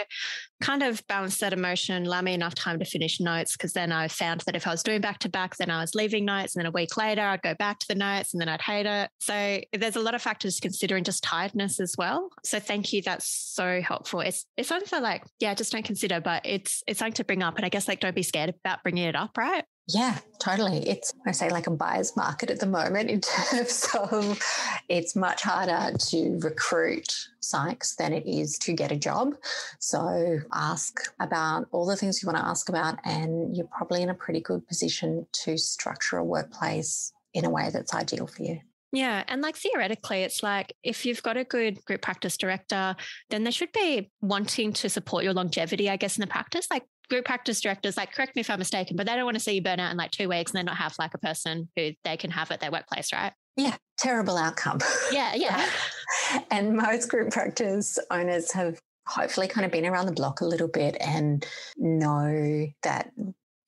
kind 0.63 0.83
of 0.83 1.07
balance 1.07 1.39
that 1.39 1.53
emotion, 1.53 2.07
allow 2.07 2.23
me 2.23 2.33
enough 2.33 2.55
time 2.55 2.79
to 2.79 2.85
finish 2.87 3.21
notes. 3.21 3.57
Because 3.57 3.75
then 3.75 3.93
I 3.93 4.09
found 4.09 4.41
that 4.47 4.57
if 4.57 4.67
I 4.67 4.71
was 4.71 4.83
doing 4.83 5.03
back 5.03 5.19
to 5.21 5.29
back, 5.29 5.57
then 5.57 5.71
I 5.71 5.83
was 5.83 5.95
leaving 5.95 6.25
notes. 6.25 6.57
And 6.57 6.65
then 6.65 6.69
a 6.69 6.73
week 6.73 6.97
later, 6.97 7.23
I'd 7.23 7.43
go 7.43 7.55
back 7.55 7.81
to 7.81 7.89
the 7.89 7.95
notes 7.95 8.33
and 8.33 8.41
then 8.41 8.49
I'd 8.49 8.63
hate 8.63 8.87
it. 8.87 9.11
So 9.21 9.61
there's 9.79 9.97
a 9.97 10.01
lot 10.01 10.15
of 10.15 10.23
factors 10.23 10.59
considering 10.59 11.05
just 11.05 11.23
tiredness 11.23 11.81
as 11.81 11.95
well. 11.99 12.31
So 12.45 12.59
thank 12.59 12.95
you. 12.95 13.03
That's 13.03 13.29
so 13.29 13.83
helpful. 13.83 14.06
It's, 14.15 14.47
it's 14.57 14.69
something 14.69 14.89
for 14.89 15.01
like, 15.01 15.25
yeah, 15.41 15.55
just 15.55 15.73
don't 15.73 15.85
consider, 15.85 16.21
but 16.21 16.43
it's, 16.45 16.83
it's 16.87 16.99
something 16.99 17.15
to 17.15 17.25
bring 17.25 17.43
up. 17.43 17.57
And 17.57 17.65
I 17.65 17.69
guess 17.69 17.89
like, 17.89 18.01
don't 18.01 18.15
be 18.15 18.23
scared 18.23 18.55
about 18.65 18.83
bringing 18.83 19.05
it 19.05 19.17
up, 19.17 19.37
right? 19.37 19.65
Yeah, 19.89 20.19
totally. 20.41 20.79
It's, 20.89 21.15
I 21.27 21.33
say, 21.33 21.49
like 21.49 21.69
a 21.69 21.71
buyer's 21.71 22.17
market 22.17 22.51
at 22.51 22.59
the 22.59 22.67
moment 22.67 23.09
in 23.09 23.21
terms 23.51 23.87
of 23.95 24.41
it's 24.89 25.15
much 25.15 25.43
harder 25.43 25.97
to 25.97 26.39
recruit 26.43 27.15
psychs 27.41 27.95
than 27.97 28.13
it 28.13 28.27
is 28.27 28.59
to 28.61 28.73
get 28.73 28.91
a 28.91 28.97
job. 28.97 29.35
So 29.79 30.41
ask 30.53 30.99
about 31.21 31.69
all 31.71 31.87
the 31.87 31.97
things 31.97 32.21
you 32.23 32.27
want 32.27 32.39
to 32.39 32.45
ask 32.45 32.69
about, 32.69 32.99
and 33.05 33.57
you're 33.57 33.69
probably 33.69 34.03
in 34.03 34.11
a 34.11 34.15
pretty 34.15 34.41
good 34.41 34.67
position 34.67 35.27
to 35.45 35.57
structure 35.57 36.17
a 36.17 36.25
workplace 36.25 37.13
in 37.33 37.45
a 37.45 37.51
way 37.51 37.71
that's 37.73 37.95
ideal 37.95 38.27
for 38.27 38.43
you. 38.43 38.61
Yeah. 38.97 39.25
And 39.29 39.43
like 39.43 39.57
theoretically, 39.57 40.23
it's 40.23 40.43
like 40.43 40.73
if 40.83 41.05
you've 41.05 41.23
got 41.23 41.37
a 41.37 41.45
good 41.45 41.85
group 41.85 42.01
practice 42.01 42.39
director, 42.39 42.97
then 43.29 43.45
they 43.45 43.51
should 43.51 43.71
be 43.73 44.11
wanting 44.23 44.73
to 44.73 44.89
support 44.89 45.23
your 45.23 45.35
longevity, 45.35 45.91
I 45.91 45.97
guess, 45.97 46.17
in 46.17 46.23
the 46.23 46.27
practice. 46.27 46.67
Like 46.71 46.85
group 47.11 47.27
practice 47.27 47.61
directors, 47.61 47.99
like, 47.99 48.15
correct 48.15 48.35
me 48.35 48.41
if 48.41 48.49
I'm 48.49 48.59
mistaken, 48.59 48.97
but 48.97 49.07
they 49.07 49.15
don't 49.15 49.27
want 49.27 49.37
to 49.37 49.43
see 49.43 49.53
you 49.53 49.63
burn 49.63 49.81
out 49.81 49.91
in 49.91 49.99
like 49.99 50.13
two 50.13 50.31
weeks 50.31 50.53
and 50.53 50.59
then 50.59 50.65
not 50.65 50.79
have 50.79 50.95
like 50.99 51.13
a 51.13 51.19
person 51.19 51.69
who 51.77 51.91
they 52.05 52.17
can 52.17 52.31
have 52.31 52.51
at 52.51 52.61
their 52.61 52.71
workplace, 52.71 53.13
right? 53.13 53.35
Yeah, 53.55 53.77
terrible 53.99 54.39
outcome. 54.39 54.79
Yeah, 55.13 55.35
yeah. 55.35 55.69
and 56.51 56.75
most 56.75 57.11
group 57.11 57.33
practice 57.33 57.99
owners 58.11 58.51
have 58.53 58.79
hopefully 59.07 59.47
kind 59.47 59.67
of 59.67 59.73
been 59.73 59.85
around 59.85 60.07
the 60.07 60.13
block 60.13 60.41
a 60.41 60.47
little 60.47 60.69
bit 60.69 60.97
and 61.01 61.47
know 61.77 62.67
that 62.83 63.11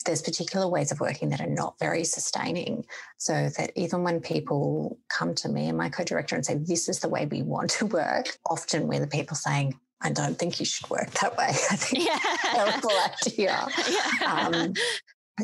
there's 0.09 0.23
particular 0.23 0.67
ways 0.67 0.91
of 0.91 1.01
working 1.01 1.29
that 1.29 1.41
are 1.41 1.47
not 1.47 1.79
very 1.79 2.03
sustaining. 2.03 2.87
So 3.19 3.51
that 3.59 3.73
even 3.77 4.03
when 4.03 4.21
people 4.21 4.99
come 5.11 5.35
to 5.37 5.51
me 5.51 5.69
and 5.69 5.77
my 5.77 5.91
co-director 5.91 6.35
and 6.35 6.45
say, 6.45 6.55
this 6.55 6.89
is 6.89 7.01
the 7.01 7.11
way 7.11 7.27
we 7.27 7.43
want 7.43 7.71
to 7.73 7.87
work, 7.87 8.39
often 8.49 8.89
we're 8.89 9.01
the 9.01 9.07
people 9.07 9.37
saying, 9.37 9.79
I 10.01 10.11
don't 10.11 10.39
think 10.39 10.61
you 10.61 10.65
should 10.65 10.89
work 10.89 11.11
that 11.21 11.37
way. 11.37 11.49
I 11.49 11.77
think 11.77 12.07
yeah. 12.07 12.19
terrible 12.43 12.91
idea. 13.27 13.69
Yeah. 13.89 14.35
Um, 14.35 14.73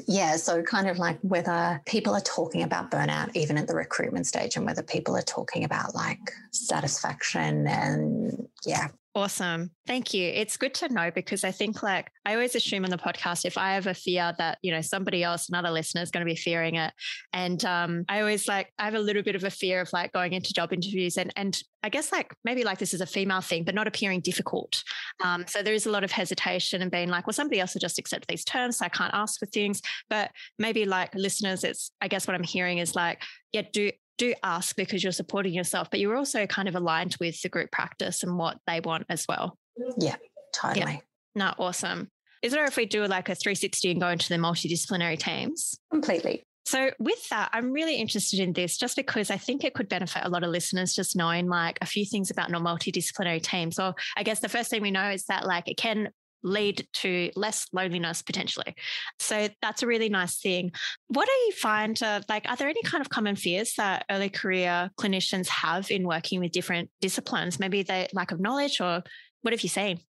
yeah, 0.08 0.36
so 0.36 0.62
kind 0.62 0.88
of 0.88 0.98
like 0.98 1.18
whether 1.20 1.80
people 1.86 2.14
are 2.14 2.20
talking 2.20 2.62
about 2.62 2.90
burnout 2.90 3.30
even 3.34 3.58
at 3.58 3.68
the 3.68 3.76
recruitment 3.76 4.26
stage 4.26 4.56
and 4.56 4.66
whether 4.66 4.82
people 4.82 5.14
are 5.16 5.22
talking 5.22 5.62
about 5.62 5.94
like 5.94 6.32
satisfaction 6.52 7.68
and 7.68 8.48
yeah, 8.66 8.88
Awesome. 9.16 9.70
Thank 9.86 10.12
you. 10.12 10.26
It's 10.26 10.56
good 10.56 10.74
to 10.74 10.92
know 10.92 11.12
because 11.12 11.44
I 11.44 11.52
think 11.52 11.84
like 11.84 12.10
I 12.26 12.34
always 12.34 12.56
assume 12.56 12.84
on 12.84 12.90
the 12.90 12.96
podcast 12.96 13.44
if 13.44 13.56
I 13.56 13.74
have 13.74 13.86
a 13.86 13.94
fear 13.94 14.34
that, 14.38 14.58
you 14.60 14.72
know, 14.72 14.80
somebody 14.80 15.22
else, 15.22 15.48
another 15.48 15.70
listener 15.70 16.02
is 16.02 16.10
going 16.10 16.26
to 16.26 16.30
be 16.30 16.34
fearing 16.34 16.74
it. 16.74 16.92
And 17.32 17.64
um, 17.64 18.04
I 18.08 18.18
always 18.20 18.48
like 18.48 18.72
I 18.76 18.86
have 18.86 18.94
a 18.94 18.98
little 18.98 19.22
bit 19.22 19.36
of 19.36 19.44
a 19.44 19.50
fear 19.50 19.80
of 19.80 19.92
like 19.92 20.12
going 20.12 20.32
into 20.32 20.52
job 20.52 20.72
interviews 20.72 21.16
and 21.16 21.32
and 21.36 21.56
I 21.84 21.90
guess 21.90 22.10
like 22.10 22.34
maybe 22.44 22.64
like 22.64 22.78
this 22.78 22.92
is 22.92 23.00
a 23.00 23.06
female 23.06 23.40
thing, 23.40 23.62
but 23.62 23.76
not 23.76 23.86
appearing 23.86 24.20
difficult. 24.20 24.82
Um, 25.22 25.44
so 25.46 25.62
there 25.62 25.74
is 25.74 25.86
a 25.86 25.90
lot 25.90 26.02
of 26.02 26.10
hesitation 26.10 26.82
and 26.82 26.90
being 26.90 27.08
like, 27.08 27.26
well, 27.28 27.34
somebody 27.34 27.60
else 27.60 27.74
will 27.74 27.80
just 27.80 28.00
accept 28.00 28.26
these 28.26 28.44
terms. 28.44 28.78
So 28.78 28.86
I 28.86 28.88
can't 28.88 29.14
ask 29.14 29.38
for 29.38 29.46
things. 29.46 29.80
But 30.10 30.32
maybe 30.58 30.86
like 30.86 31.14
listeners, 31.14 31.62
it's 31.62 31.92
I 32.00 32.08
guess 32.08 32.26
what 32.26 32.34
I'm 32.34 32.42
hearing 32.42 32.78
is 32.78 32.96
like, 32.96 33.22
yeah, 33.52 33.62
do 33.72 33.92
do 34.18 34.34
ask 34.42 34.76
because 34.76 35.02
you're 35.02 35.12
supporting 35.12 35.52
yourself, 35.52 35.90
but 35.90 36.00
you're 36.00 36.16
also 36.16 36.46
kind 36.46 36.68
of 36.68 36.74
aligned 36.74 37.16
with 37.20 37.40
the 37.42 37.48
group 37.48 37.70
practice 37.70 38.22
and 38.22 38.38
what 38.38 38.58
they 38.66 38.80
want 38.80 39.06
as 39.08 39.26
well. 39.28 39.56
Yeah, 39.98 40.16
totally. 40.54 40.92
Yeah. 40.92 40.98
No, 41.34 41.54
awesome. 41.58 42.08
Is 42.42 42.52
there 42.52 42.64
if 42.64 42.76
we 42.76 42.86
do 42.86 43.06
like 43.06 43.28
a 43.28 43.34
360 43.34 43.90
and 43.90 44.00
go 44.00 44.08
into 44.08 44.28
the 44.28 44.36
multidisciplinary 44.36 45.18
teams? 45.18 45.78
Completely. 45.90 46.44
So, 46.66 46.90
with 46.98 47.28
that, 47.28 47.50
I'm 47.52 47.72
really 47.72 47.96
interested 47.96 48.40
in 48.40 48.54
this 48.54 48.78
just 48.78 48.96
because 48.96 49.30
I 49.30 49.36
think 49.36 49.64
it 49.64 49.74
could 49.74 49.88
benefit 49.88 50.22
a 50.24 50.30
lot 50.30 50.44
of 50.44 50.50
listeners 50.50 50.94
just 50.94 51.14
knowing 51.14 51.46
like 51.46 51.78
a 51.82 51.86
few 51.86 52.06
things 52.06 52.30
about 52.30 52.50
multidisciplinary 52.50 53.42
teams. 53.42 53.76
So, 53.76 53.94
I 54.16 54.22
guess 54.22 54.40
the 54.40 54.48
first 54.48 54.70
thing 54.70 54.80
we 54.80 54.90
know 54.90 55.10
is 55.10 55.26
that 55.26 55.46
like 55.46 55.68
it 55.68 55.76
can 55.76 56.10
lead 56.44 56.86
to 56.92 57.30
less 57.34 57.66
loneliness 57.72 58.22
potentially. 58.22 58.76
So 59.18 59.48
that's 59.60 59.82
a 59.82 59.86
really 59.86 60.08
nice 60.08 60.38
thing. 60.38 60.70
What 61.08 61.26
do 61.26 61.32
you 61.32 61.52
find? 61.52 62.00
Uh, 62.00 62.20
like, 62.28 62.48
are 62.48 62.56
there 62.56 62.68
any 62.68 62.82
kind 62.82 63.00
of 63.00 63.08
common 63.08 63.34
fears 63.34 63.74
that 63.76 64.04
early 64.10 64.28
career 64.28 64.90
clinicians 65.00 65.48
have 65.48 65.90
in 65.90 66.06
working 66.06 66.38
with 66.40 66.52
different 66.52 66.90
disciplines? 67.00 67.58
Maybe 67.58 67.82
the 67.82 68.08
lack 68.12 68.30
of 68.30 68.40
knowledge, 68.40 68.80
or 68.80 69.02
what 69.42 69.52
have 69.52 69.62
you 69.62 69.68
seen? 69.68 70.00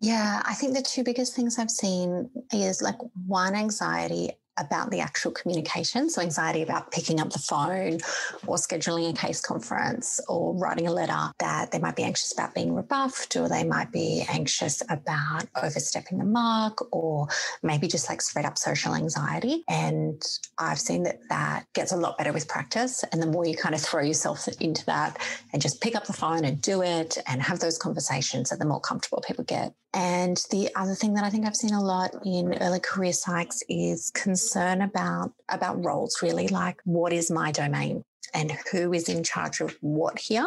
Yeah, 0.00 0.42
I 0.44 0.54
think 0.54 0.76
the 0.76 0.82
two 0.82 1.02
biggest 1.02 1.34
things 1.34 1.58
I've 1.58 1.70
seen 1.70 2.30
is 2.52 2.80
like 2.80 2.98
one 3.26 3.56
anxiety 3.56 4.30
about 4.58 4.90
the 4.90 5.00
actual 5.00 5.32
communication. 5.32 6.10
So, 6.10 6.22
anxiety 6.22 6.62
about 6.62 6.90
picking 6.90 7.20
up 7.20 7.30
the 7.30 7.38
phone 7.38 7.98
or 8.46 8.56
scheduling 8.56 9.10
a 9.10 9.12
case 9.12 9.40
conference 9.40 10.20
or 10.28 10.54
writing 10.56 10.86
a 10.86 10.92
letter, 10.92 11.32
that 11.38 11.70
they 11.70 11.78
might 11.78 11.96
be 11.96 12.02
anxious 12.02 12.32
about 12.32 12.54
being 12.54 12.74
rebuffed 12.74 13.36
or 13.36 13.48
they 13.48 13.64
might 13.64 13.92
be 13.92 14.24
anxious 14.28 14.82
about 14.88 15.46
overstepping 15.62 16.18
the 16.18 16.24
mark 16.24 16.86
or 16.92 17.28
maybe 17.62 17.86
just 17.88 18.08
like 18.08 18.20
straight 18.20 18.44
up 18.44 18.58
social 18.58 18.94
anxiety. 18.94 19.64
And 19.68 20.22
I've 20.58 20.80
seen 20.80 21.02
that 21.04 21.18
that 21.28 21.66
gets 21.74 21.92
a 21.92 21.96
lot 21.96 22.18
better 22.18 22.32
with 22.32 22.48
practice. 22.48 23.04
And 23.12 23.22
the 23.22 23.26
more 23.26 23.46
you 23.46 23.56
kind 23.56 23.74
of 23.74 23.80
throw 23.80 24.02
yourself 24.02 24.48
into 24.60 24.84
that 24.86 25.18
and 25.52 25.62
just 25.62 25.80
pick 25.80 25.94
up 25.94 26.06
the 26.06 26.12
phone 26.12 26.44
and 26.44 26.60
do 26.60 26.82
it 26.82 27.18
and 27.26 27.42
have 27.42 27.60
those 27.60 27.78
conversations, 27.78 28.52
and 28.52 28.60
the 28.60 28.64
more 28.64 28.80
comfortable 28.80 29.22
people 29.26 29.44
get. 29.44 29.72
And 29.94 30.36
the 30.50 30.70
other 30.76 30.94
thing 30.94 31.14
that 31.14 31.24
I 31.24 31.30
think 31.30 31.46
I've 31.46 31.56
seen 31.56 31.72
a 31.72 31.82
lot 31.82 32.10
in 32.24 32.54
early 32.60 32.80
career 32.80 33.12
psychs 33.12 33.62
is 33.68 34.10
concern 34.10 34.82
about 34.82 35.32
about 35.48 35.82
roles 35.82 36.20
really 36.22 36.48
like 36.48 36.80
what 36.84 37.12
is 37.12 37.30
my 37.30 37.52
domain 37.52 38.04
and 38.34 38.52
who 38.70 38.92
is 38.92 39.08
in 39.08 39.24
charge 39.24 39.60
of 39.60 39.76
what 39.80 40.18
here. 40.18 40.46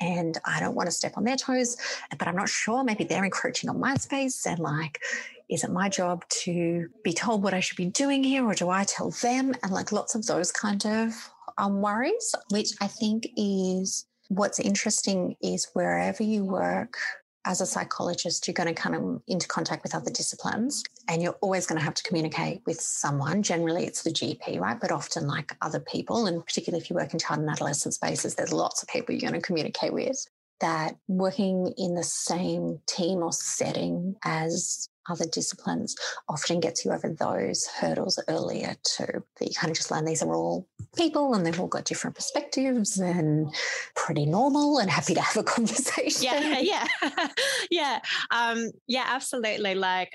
And 0.00 0.36
I 0.44 0.58
don't 0.58 0.74
want 0.74 0.88
to 0.88 0.92
step 0.92 1.12
on 1.16 1.24
their 1.24 1.36
toes, 1.36 1.76
but 2.18 2.26
I'm 2.26 2.34
not 2.34 2.48
sure. 2.48 2.82
Maybe 2.82 3.04
they're 3.04 3.24
encroaching 3.24 3.70
on 3.70 3.78
my 3.78 3.94
space 3.94 4.44
and 4.46 4.58
like, 4.58 5.00
is 5.48 5.62
it 5.62 5.70
my 5.70 5.88
job 5.88 6.24
to 6.42 6.88
be 7.04 7.12
told 7.12 7.42
what 7.42 7.54
I 7.54 7.60
should 7.60 7.76
be 7.76 7.86
doing 7.86 8.24
here 8.24 8.44
or 8.44 8.54
do 8.54 8.70
I 8.70 8.84
tell 8.84 9.10
them? 9.10 9.54
And 9.62 9.72
like 9.72 9.92
lots 9.92 10.14
of 10.14 10.26
those 10.26 10.50
kind 10.50 10.84
of 10.84 11.14
um, 11.58 11.80
worries, 11.80 12.34
which 12.50 12.70
I 12.80 12.88
think 12.88 13.28
is 13.36 14.06
what's 14.28 14.58
interesting 14.58 15.36
is 15.42 15.68
wherever 15.74 16.22
you 16.22 16.44
work, 16.44 16.96
as 17.44 17.60
a 17.60 17.66
psychologist, 17.66 18.46
you're 18.46 18.54
going 18.54 18.72
to 18.72 18.80
come 18.80 19.22
into 19.26 19.48
contact 19.48 19.82
with 19.82 19.94
other 19.94 20.10
disciplines 20.10 20.84
and 21.08 21.22
you're 21.22 21.36
always 21.40 21.66
going 21.66 21.78
to 21.78 21.84
have 21.84 21.94
to 21.94 22.02
communicate 22.02 22.62
with 22.66 22.80
someone. 22.80 23.42
Generally, 23.42 23.86
it's 23.86 24.02
the 24.02 24.10
GP, 24.10 24.60
right? 24.60 24.78
But 24.80 24.92
often, 24.92 25.26
like 25.26 25.56
other 25.60 25.80
people, 25.80 26.26
and 26.26 26.44
particularly 26.44 26.82
if 26.82 26.90
you 26.90 26.96
work 26.96 27.12
in 27.12 27.18
child 27.18 27.40
and 27.40 27.50
adolescent 27.50 27.94
spaces, 27.94 28.34
there's 28.34 28.52
lots 28.52 28.82
of 28.82 28.88
people 28.88 29.14
you're 29.14 29.28
going 29.28 29.40
to 29.40 29.46
communicate 29.46 29.92
with. 29.92 30.26
That 30.60 30.96
working 31.08 31.74
in 31.76 31.96
the 31.96 32.04
same 32.04 32.78
team 32.86 33.18
or 33.18 33.32
setting 33.32 34.14
as 34.22 34.88
other 35.08 35.26
disciplines 35.26 35.96
often 36.28 36.60
gets 36.60 36.84
you 36.84 36.92
over 36.92 37.08
those 37.08 37.66
hurdles 37.66 38.22
earlier 38.28 38.74
too. 38.84 39.24
That 39.38 39.48
you 39.48 39.54
kind 39.54 39.70
of 39.70 39.76
just 39.76 39.90
learn 39.90 40.04
these 40.04 40.22
are 40.22 40.34
all 40.34 40.68
people 40.96 41.34
and 41.34 41.44
they've 41.44 41.58
all 41.58 41.66
got 41.66 41.84
different 41.84 42.16
perspectives 42.16 42.98
and 42.98 43.54
pretty 43.94 44.26
normal 44.26 44.78
and 44.78 44.90
happy 44.90 45.14
to 45.14 45.20
have 45.20 45.36
a 45.36 45.42
conversation. 45.44 46.22
Yeah, 46.22 46.58
yeah, 46.60 46.86
yeah, 47.70 48.00
um, 48.30 48.70
yeah, 48.86 49.04
absolutely. 49.06 49.74
Like 49.74 50.12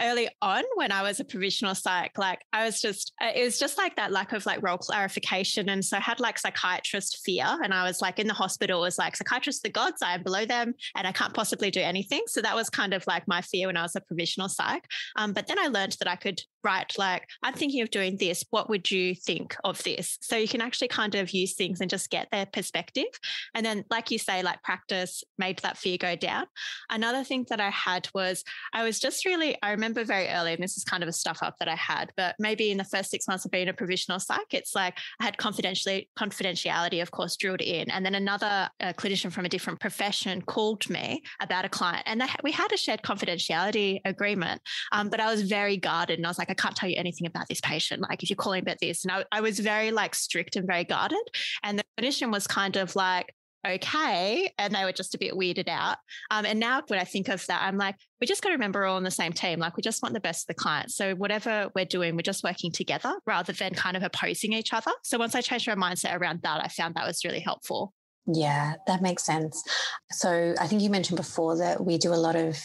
early 0.00 0.28
on 0.42 0.64
when 0.74 0.92
I 0.92 1.02
was 1.02 1.20
a 1.20 1.24
provisional 1.24 1.74
psych, 1.74 2.18
like 2.18 2.40
I 2.52 2.64
was 2.64 2.80
just, 2.80 3.12
uh, 3.22 3.30
it 3.34 3.44
was 3.44 3.58
just 3.58 3.78
like 3.78 3.96
that 3.96 4.12
lack 4.12 4.32
of 4.32 4.46
like 4.46 4.62
role 4.62 4.78
clarification. 4.78 5.68
And 5.68 5.84
so 5.84 5.96
I 5.96 6.00
had 6.00 6.20
like 6.20 6.38
psychiatrist 6.38 7.20
fear. 7.24 7.46
And 7.62 7.72
I 7.72 7.84
was 7.84 8.00
like 8.00 8.18
in 8.18 8.26
the 8.26 8.34
hospital, 8.34 8.80
was 8.80 8.98
like 8.98 9.16
psychiatrists, 9.16 9.62
the 9.62 9.70
gods, 9.70 10.02
I 10.02 10.14
am 10.14 10.22
below 10.22 10.44
them 10.44 10.74
and 10.96 11.06
I 11.06 11.12
can't 11.12 11.34
possibly 11.34 11.70
do 11.70 11.80
anything. 11.80 12.22
So 12.26 12.40
that 12.42 12.56
was 12.56 12.70
kind 12.70 12.94
of 12.94 13.06
like 13.06 13.26
my 13.28 13.40
fear 13.42 13.68
when 13.68 13.76
I 13.76 13.82
was 13.82 13.96
a 13.96 14.00
provisional 14.00 14.48
psych. 14.48 14.84
Um, 15.16 15.32
but 15.32 15.46
then 15.46 15.58
I 15.58 15.68
learned 15.68 15.96
that 16.00 16.08
I 16.08 16.16
could 16.16 16.40
write 16.62 16.98
like, 16.98 17.26
I'm 17.42 17.54
thinking 17.54 17.82
of 17.82 17.90
doing 17.90 18.16
this. 18.16 18.44
What 18.50 18.68
would 18.68 18.90
you 18.90 19.14
think 19.14 19.56
of 19.64 19.82
this? 19.82 20.18
So 20.20 20.36
you 20.36 20.48
can 20.48 20.60
actually 20.60 20.88
kind 20.88 21.14
of 21.14 21.30
use 21.30 21.54
things 21.54 21.80
and 21.80 21.90
just 21.90 22.10
get 22.10 22.28
their 22.30 22.46
perspective. 22.46 23.06
And 23.54 23.64
then, 23.64 23.84
like 23.90 24.10
you 24.10 24.18
say, 24.18 24.42
like 24.42 24.62
practice 24.62 25.24
made 25.38 25.58
that 25.60 25.78
fear 25.78 25.96
go 25.96 26.16
down. 26.16 26.46
Another 26.90 27.24
thing 27.24 27.46
that 27.48 27.60
I 27.60 27.70
had 27.70 28.08
was 28.14 28.44
I 28.74 28.84
was 28.84 28.98
just 28.98 29.24
really, 29.24 29.56
I 29.62 29.70
remember 29.70 30.04
very 30.04 30.28
early, 30.28 30.52
and 30.52 30.62
this 30.62 30.76
is 30.76 30.84
kind 30.84 31.02
of 31.02 31.08
a 31.08 31.12
stuff 31.12 31.38
up 31.42 31.56
that 31.58 31.68
I 31.68 31.76
had, 31.76 32.12
but 32.16 32.34
maybe 32.38 32.70
in 32.70 32.78
the 32.78 32.84
first 32.84 33.10
six 33.10 33.26
months 33.26 33.44
of 33.44 33.50
being 33.50 33.68
a 33.68 33.72
provisional 33.72 34.20
psych, 34.20 34.52
it's 34.52 34.74
like 34.74 34.98
I 35.20 35.24
had 35.24 35.36
confidentiality, 35.36 36.08
confidentiality, 36.18 37.02
of 37.02 37.10
course, 37.10 37.36
drilled 37.36 37.60
in. 37.60 37.90
And 37.90 38.04
then 38.04 38.14
another 38.14 38.68
uh, 38.80 38.92
clinician 38.94 39.32
from 39.32 39.44
a 39.44 39.48
different 39.48 39.80
profession 39.80 40.42
called 40.42 40.88
me 40.90 41.22
about 41.40 41.64
a 41.64 41.68
client, 41.68 42.02
and 42.06 42.20
they, 42.20 42.26
we 42.42 42.52
had 42.52 42.72
a 42.72 42.76
shared 42.76 43.02
confidentiality 43.02 44.00
agreement, 44.04 44.60
um, 44.92 45.08
but 45.08 45.20
I 45.20 45.30
was 45.30 45.42
very 45.42 45.76
guarded, 45.76 46.18
and 46.18 46.26
I 46.26 46.30
was 46.30 46.38
like, 46.38 46.49
I 46.50 46.54
can't 46.54 46.76
tell 46.76 46.88
you 46.88 46.96
anything 46.98 47.26
about 47.26 47.48
this 47.48 47.60
patient. 47.60 48.02
Like, 48.02 48.22
if 48.22 48.30
you're 48.30 48.36
calling 48.36 48.62
about 48.62 48.78
this, 48.80 49.04
and 49.04 49.12
I, 49.12 49.24
I 49.32 49.40
was 49.40 49.58
very 49.60 49.90
like 49.90 50.14
strict 50.14 50.56
and 50.56 50.66
very 50.66 50.84
guarded, 50.84 51.22
and 51.62 51.78
the 51.78 51.84
clinician 51.98 52.32
was 52.32 52.46
kind 52.46 52.76
of 52.76 52.96
like, 52.96 53.34
okay. 53.66 54.50
And 54.58 54.74
they 54.74 54.84
were 54.84 54.92
just 54.92 55.14
a 55.14 55.18
bit 55.18 55.34
weirded 55.34 55.68
out. 55.68 55.98
Um, 56.30 56.46
and 56.46 56.58
now 56.58 56.82
when 56.86 56.98
I 56.98 57.04
think 57.04 57.28
of 57.28 57.46
that, 57.48 57.62
I'm 57.62 57.76
like, 57.76 57.94
we 58.18 58.26
just 58.26 58.42
got 58.42 58.48
to 58.48 58.54
remember 58.54 58.80
we're 58.80 58.86
all 58.86 58.96
on 58.96 59.04
the 59.04 59.10
same 59.10 59.34
team. 59.34 59.58
Like 59.58 59.76
we 59.76 59.82
just 59.82 60.02
want 60.02 60.14
the 60.14 60.20
best 60.20 60.46
for 60.46 60.52
the 60.52 60.56
client. 60.56 60.90
So 60.90 61.14
whatever 61.14 61.68
we're 61.74 61.84
doing, 61.84 62.16
we're 62.16 62.22
just 62.22 62.42
working 62.42 62.72
together 62.72 63.14
rather 63.26 63.52
than 63.52 63.74
kind 63.74 63.98
of 63.98 64.02
opposing 64.02 64.54
each 64.54 64.72
other. 64.72 64.92
So 65.02 65.18
once 65.18 65.34
I 65.34 65.42
changed 65.42 65.68
my 65.68 65.74
mindset 65.74 66.18
around 66.18 66.40
that, 66.42 66.64
I 66.64 66.68
found 66.68 66.94
that 66.94 67.06
was 67.06 67.22
really 67.22 67.40
helpful. 67.40 67.92
Yeah, 68.26 68.74
that 68.86 69.02
makes 69.02 69.24
sense. 69.24 69.62
So 70.10 70.54
I 70.58 70.66
think 70.66 70.80
you 70.80 70.88
mentioned 70.88 71.18
before 71.18 71.58
that 71.58 71.84
we 71.84 71.98
do 71.98 72.14
a 72.14 72.16
lot 72.16 72.36
of, 72.36 72.58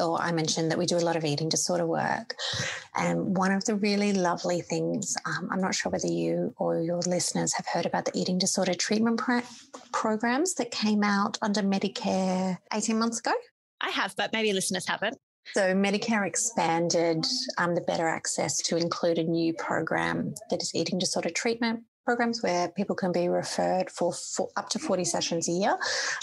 or 0.00 0.20
I 0.20 0.32
mentioned 0.32 0.70
that 0.70 0.78
we 0.78 0.86
do 0.86 0.96
a 0.96 1.00
lot 1.00 1.16
of 1.16 1.24
eating 1.24 1.48
disorder 1.48 1.86
work. 1.86 2.34
And 2.94 3.36
one 3.36 3.52
of 3.52 3.64
the 3.64 3.76
really 3.76 4.12
lovely 4.12 4.60
things, 4.60 5.16
um, 5.26 5.48
I'm 5.50 5.60
not 5.60 5.74
sure 5.74 5.92
whether 5.92 6.06
you 6.06 6.54
or 6.58 6.80
your 6.80 7.00
listeners 7.00 7.52
have 7.54 7.66
heard 7.66 7.86
about 7.86 8.06
the 8.06 8.18
eating 8.18 8.38
disorder 8.38 8.74
treatment 8.74 9.18
pro- 9.18 9.42
programs 9.92 10.54
that 10.54 10.70
came 10.70 11.02
out 11.02 11.38
under 11.42 11.62
Medicare 11.62 12.58
18 12.72 12.98
months 12.98 13.18
ago. 13.18 13.32
I 13.80 13.90
have, 13.90 14.14
but 14.16 14.32
maybe 14.32 14.52
listeners 14.52 14.86
haven't. 14.86 15.18
So, 15.54 15.74
Medicare 15.74 16.24
expanded 16.24 17.26
um, 17.58 17.74
the 17.74 17.80
better 17.80 18.06
access 18.06 18.58
to 18.58 18.76
include 18.76 19.18
a 19.18 19.24
new 19.24 19.52
program 19.52 20.34
that 20.50 20.62
is 20.62 20.72
eating 20.72 21.00
disorder 21.00 21.30
treatment 21.30 21.82
programs 22.04 22.42
where 22.42 22.68
people 22.68 22.96
can 22.96 23.12
be 23.12 23.28
referred 23.28 23.90
for, 23.90 24.12
for 24.12 24.48
up 24.56 24.68
to 24.70 24.78
40 24.78 25.04
sessions 25.04 25.48
a 25.48 25.52
year. 25.52 25.78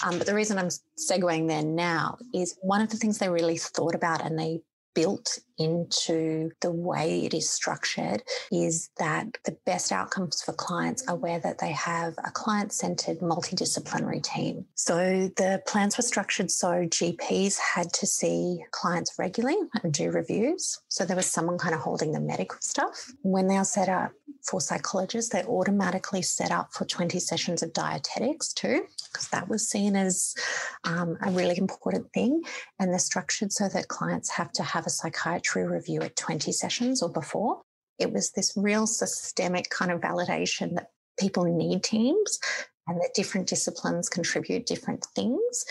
Um, 0.05 0.17
but 0.17 0.27
the 0.27 0.35
reason 0.35 0.57
I'm 0.57 0.69
segueing 0.97 1.47
there 1.47 1.63
now 1.63 2.17
is 2.33 2.57
one 2.61 2.81
of 2.81 2.89
the 2.89 2.97
things 2.97 3.17
they 3.17 3.29
really 3.29 3.57
thought 3.57 3.95
about 3.95 4.25
and 4.25 4.37
they 4.37 4.61
built 4.95 5.39
into 5.57 6.49
the 6.61 6.71
way 6.71 7.25
it 7.25 7.33
is 7.33 7.49
structured 7.49 8.23
is 8.51 8.89
that 8.97 9.27
the 9.45 9.55
best 9.65 9.91
outcomes 9.91 10.41
for 10.41 10.53
clients 10.53 11.07
are 11.07 11.15
where 11.15 11.39
that 11.39 11.59
they 11.59 11.71
have 11.71 12.15
a 12.25 12.31
client-centered 12.31 13.19
multidisciplinary 13.19 14.21
team. 14.21 14.65
So 14.75 15.29
the 15.37 15.61
plans 15.67 15.97
were 15.97 16.03
structured 16.03 16.49
so 16.49 16.67
GPs 16.67 17.57
had 17.57 17.93
to 17.93 18.07
see 18.07 18.63
clients 18.71 19.13
regularly 19.19 19.57
and 19.83 19.93
do 19.93 20.11
reviews. 20.11 20.79
So 20.87 21.05
there 21.05 21.15
was 21.15 21.27
someone 21.27 21.57
kind 21.57 21.75
of 21.75 21.81
holding 21.81 22.13
the 22.13 22.21
medical 22.21 22.57
stuff. 22.61 23.11
When 23.21 23.47
they 23.47 23.57
are 23.57 23.65
set 23.65 23.89
up 23.89 24.11
for 24.43 24.61
psychologists, 24.61 25.31
they 25.31 25.43
automatically 25.43 26.21
set 26.21 26.51
up 26.51 26.73
for 26.73 26.85
20 26.85 27.19
sessions 27.19 27.63
of 27.63 27.73
dietetics 27.73 28.53
too, 28.53 28.85
because 29.11 29.27
that 29.29 29.47
was 29.47 29.67
seen 29.67 29.95
as 29.95 30.35
um, 30.83 31.17
a 31.21 31.31
really 31.31 31.57
important 31.57 32.11
thing. 32.13 32.41
And 32.79 32.91
they're 32.91 32.99
structured 32.99 33.51
so 33.51 33.69
that 33.69 33.87
clients 33.87 34.29
have 34.31 34.51
to 34.53 34.63
have 34.63 34.85
a 34.85 34.89
psychiatry 34.89 35.65
review 35.65 36.01
at 36.01 36.15
20 36.15 36.51
sessions 36.51 37.01
or 37.01 37.09
before. 37.09 37.61
It 37.99 38.13
was 38.13 38.31
this 38.31 38.53
real 38.55 38.87
systemic 38.87 39.69
kind 39.69 39.91
of 39.91 40.01
validation 40.01 40.75
that 40.75 40.91
people 41.19 41.43
need 41.43 41.83
teams 41.83 42.39
and 42.87 42.99
that 43.01 43.13
different 43.13 43.47
disciplines 43.47 44.09
contribute 44.09 44.65
different 44.65 45.05
things. 45.15 45.65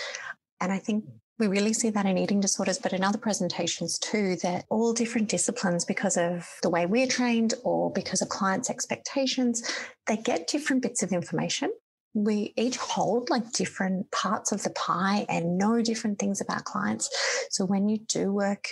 And 0.61 0.73
I 0.73 0.79
think 0.79 1.05
We 1.39 1.47
really 1.47 1.73
see 1.73 1.91
that 1.91 2.05
in 2.05 2.19
eating 2.19 2.41
disorders, 2.41 2.79
but 2.79 2.93
in 2.93 3.05
other 3.05 3.19
presentations 3.19 3.97
too, 3.99 4.37
that 4.43 4.65
all 4.71 4.93
different 4.93 5.29
disciplines, 5.29 5.85
because 5.85 6.17
of 6.17 6.49
the 6.63 6.71
way 6.71 6.85
we're 6.85 7.07
trained 7.07 7.55
or 7.63 7.93
because 7.93 8.23
of 8.23 8.29
clients' 8.29 8.71
expectations, 8.71 9.63
they 10.09 10.17
get 10.17 10.49
different 10.49 10.83
bits 10.83 11.03
of 11.03 11.13
information 11.13 11.71
we 12.15 12.53
each 12.57 12.77
hold 12.77 13.31
like 13.31 13.53
different 13.53 14.11
parts 14.11 14.51
of 14.53 14.63
the 14.63 14.71
pie 14.71 15.27
and 15.29 15.59
know 15.59 15.83
different 15.83 16.19
things 16.19 16.41
about 16.41 16.65
clients. 16.65 17.11
So 17.51 17.65
when 17.65 17.89
you 17.89 17.99
do 17.99 18.33
work 18.33 18.69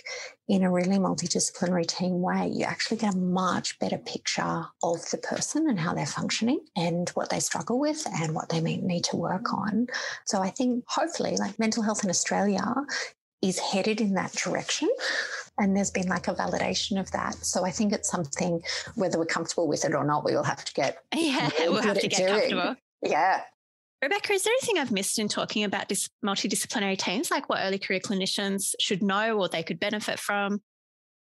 in 0.48 0.62
a 0.62 0.70
really 0.70 0.98
multidisciplinary 0.98 1.86
team 1.86 2.20
way, 2.22 2.50
you 2.52 2.64
actually 2.64 2.98
get 2.98 3.14
a 3.14 3.18
much 3.18 3.78
better 3.78 3.98
picture 3.98 4.64
of 4.82 5.10
the 5.10 5.18
person 5.18 5.68
and 5.68 5.78
how 5.78 5.94
they're 5.94 6.06
functioning 6.06 6.60
and 6.76 7.08
what 7.10 7.30
they 7.30 7.40
struggle 7.40 7.78
with 7.78 8.06
and 8.20 8.34
what 8.34 8.48
they 8.48 8.60
may 8.60 8.78
need 8.78 9.04
to 9.04 9.16
work 9.16 9.52
on. 9.52 9.86
So 10.24 10.40
I 10.40 10.50
think 10.50 10.84
hopefully 10.88 11.36
like 11.36 11.58
mental 11.58 11.82
health 11.82 12.04
in 12.04 12.10
Australia 12.10 12.74
is 13.42 13.58
headed 13.58 14.00
in 14.00 14.14
that 14.14 14.32
direction. 14.32 14.88
And 15.58 15.74
there's 15.74 15.90
been 15.90 16.08
like 16.08 16.28
a 16.28 16.34
validation 16.34 17.00
of 17.00 17.10
that. 17.12 17.34
So 17.36 17.64
I 17.64 17.70
think 17.70 17.92
it's 17.92 18.10
something, 18.10 18.60
whether 18.94 19.18
we're 19.18 19.24
comfortable 19.24 19.68
with 19.68 19.84
it 19.84 19.94
or 19.94 20.04
not, 20.04 20.24
we 20.24 20.34
will 20.34 20.44
have 20.44 20.64
to 20.64 20.74
get. 20.74 20.98
Yeah, 21.14 21.50
we'll 21.60 21.82
have 21.82 21.98
to 21.98 22.08
get 22.08 22.18
doing. 22.18 22.28
comfortable. 22.28 22.76
Yeah. 23.02 23.42
Rebecca, 24.02 24.34
is 24.34 24.44
there 24.44 24.52
anything 24.52 24.78
I've 24.78 24.92
missed 24.92 25.18
in 25.18 25.28
talking 25.28 25.64
about 25.64 25.88
dis- 25.88 26.10
multidisciplinary 26.24 26.98
teams, 26.98 27.30
like 27.30 27.48
what 27.48 27.60
early 27.62 27.78
career 27.78 28.00
clinicians 28.00 28.74
should 28.78 29.02
know 29.02 29.38
or 29.38 29.48
they 29.48 29.62
could 29.62 29.80
benefit 29.80 30.18
from? 30.18 30.60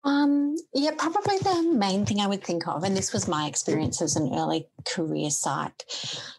Um, 0.04 0.56
yeah, 0.74 0.92
probably 0.96 1.40
the 1.40 1.74
main 1.74 2.06
thing 2.06 2.20
I 2.20 2.28
would 2.28 2.44
think 2.44 2.68
of, 2.68 2.84
and 2.84 2.96
this 2.96 3.12
was 3.12 3.28
my 3.28 3.48
experience 3.48 4.04
as 4.04 4.16
an 4.16 4.32
early 4.36 4.68
career 4.86 5.32
psych, 5.32 5.84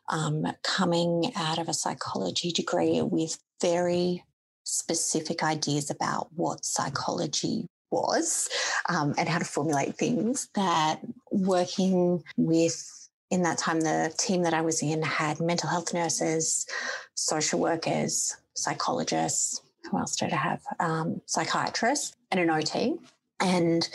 um, 0.09 0.47
coming 0.63 1.33
out 1.35 1.59
of 1.59 1.69
a 1.69 1.75
psychology 1.75 2.53
degree 2.53 3.03
with 3.03 3.39
very 3.61 4.25
specific 4.63 5.43
ideas 5.43 5.91
about 5.91 6.29
what 6.35 6.65
psychology 6.65 7.67
was 7.91 8.49
um, 8.89 9.15
and 9.19 9.29
how 9.29 9.39
to 9.39 9.45
formulate 9.45 9.97
things, 9.97 10.49
that 10.55 11.01
working 11.33 12.23
with 12.37 13.06
in 13.31 13.43
that 13.43 13.59
time, 13.59 13.81
the 13.81 14.13
team 14.19 14.43
that 14.43 14.55
I 14.55 14.61
was 14.63 14.83
in 14.83 15.03
had 15.03 15.41
mental 15.41 15.69
health 15.69 15.93
nurses, 15.93 16.67
social 17.15 17.59
workers, 17.59 18.37
psychologists. 18.55 19.61
Who 19.91 19.99
else 19.99 20.17
did 20.17 20.33
I 20.33 20.37
have? 20.37 20.63
Um, 20.81 21.21
psychiatrists 21.27 22.17
and 22.31 22.41
an 22.41 22.51
OT. 22.51 22.97
And 23.41 23.89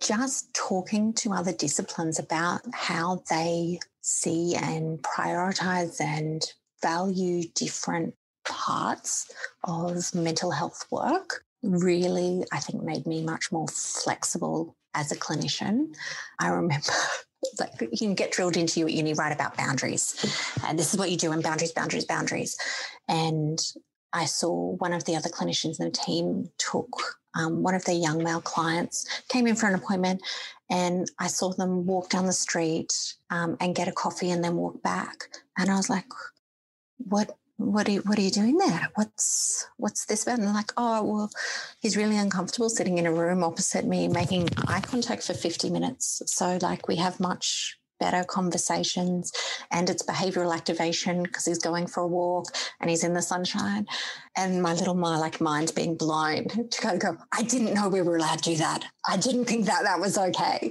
just 0.00 0.52
talking 0.54 1.12
to 1.14 1.32
other 1.32 1.52
disciplines 1.52 2.18
about 2.18 2.60
how 2.72 3.22
they 3.30 3.80
see 4.02 4.54
and 4.54 5.02
prioritize 5.02 6.00
and 6.00 6.44
value 6.82 7.44
different 7.54 8.14
parts 8.46 9.32
of 9.64 10.14
mental 10.14 10.50
health 10.50 10.86
work 10.90 11.44
really, 11.62 12.44
I 12.52 12.60
think, 12.60 12.82
made 12.82 13.06
me 13.06 13.22
much 13.22 13.50
more 13.50 13.66
flexible 13.68 14.76
as 14.94 15.10
a 15.10 15.16
clinician. 15.16 15.94
I 16.38 16.48
remember 16.48 16.92
like 17.58 17.70
you 17.80 17.98
can 17.98 18.14
get 18.14 18.32
drilled 18.32 18.56
into 18.56 18.80
you 18.80 18.86
at 18.86 18.92
uni 18.92 19.14
right 19.14 19.32
about 19.32 19.56
boundaries. 19.56 20.14
And 20.66 20.78
this 20.78 20.92
is 20.92 20.98
what 20.98 21.10
you 21.10 21.16
do 21.16 21.32
in 21.32 21.40
boundaries 21.40 21.72
boundaries 21.72 22.04
boundaries. 22.04 22.56
And 23.08 23.58
i 24.12 24.24
saw 24.24 24.72
one 24.76 24.92
of 24.92 25.04
the 25.04 25.16
other 25.16 25.28
clinicians 25.28 25.80
in 25.80 25.86
the 25.86 25.90
team 25.90 26.48
took 26.58 26.88
um, 27.34 27.62
one 27.62 27.74
of 27.74 27.84
their 27.84 27.94
young 27.94 28.22
male 28.22 28.40
clients 28.40 29.04
came 29.28 29.46
in 29.46 29.56
for 29.56 29.66
an 29.66 29.74
appointment 29.74 30.22
and 30.70 31.10
i 31.18 31.26
saw 31.26 31.52
them 31.52 31.84
walk 31.86 32.08
down 32.08 32.24
the 32.24 32.32
street 32.32 32.92
um, 33.30 33.56
and 33.60 33.74
get 33.74 33.88
a 33.88 33.92
coffee 33.92 34.30
and 34.30 34.42
then 34.42 34.56
walk 34.56 34.80
back. 34.82 35.28
And 35.58 35.70
i 35.70 35.76
was 35.76 35.90
like 35.90 36.06
what 36.98 37.36
what 37.58 37.88
are 37.88 37.92
you, 37.92 38.00
what 38.00 38.18
are 38.18 38.22
you 38.22 38.30
doing 38.30 38.58
there? 38.58 38.88
What's 38.94 39.66
what's 39.78 40.04
this 40.04 40.22
about? 40.24 40.38
And 40.38 40.52
like, 40.52 40.72
oh, 40.76 41.02
well, 41.02 41.30
he's 41.80 41.96
really 41.96 42.18
uncomfortable 42.18 42.68
sitting 42.68 42.98
in 42.98 43.06
a 43.06 43.12
room 43.12 43.42
opposite 43.42 43.86
me, 43.86 44.08
making 44.08 44.48
eye 44.68 44.80
contact 44.80 45.22
for 45.22 45.34
50 45.34 45.70
minutes. 45.70 46.22
So 46.26 46.58
like 46.60 46.86
we 46.86 46.96
have 46.96 47.18
much 47.18 47.78
better 47.98 48.24
conversations 48.24 49.32
and 49.70 49.88
it's 49.88 50.02
behavioral 50.02 50.54
activation 50.54 51.22
because 51.22 51.46
he's 51.46 51.58
going 51.58 51.86
for 51.86 52.02
a 52.02 52.06
walk 52.06 52.54
and 52.78 52.90
he's 52.90 53.04
in 53.04 53.14
the 53.14 53.22
sunshine. 53.22 53.86
And 54.36 54.60
my 54.60 54.74
little 54.74 54.94
my 54.94 55.16
like 55.16 55.40
mind's 55.40 55.72
being 55.72 55.96
blown 55.96 56.48
to 56.48 56.82
go, 56.82 56.98
go, 56.98 57.16
I 57.32 57.42
didn't 57.42 57.72
know 57.72 57.88
we 57.88 58.02
were 58.02 58.16
allowed 58.16 58.42
to 58.42 58.50
do 58.50 58.56
that. 58.56 58.84
I 59.08 59.16
didn't 59.16 59.46
think 59.46 59.64
that 59.64 59.84
that 59.84 59.98
was 59.98 60.18
okay. 60.18 60.70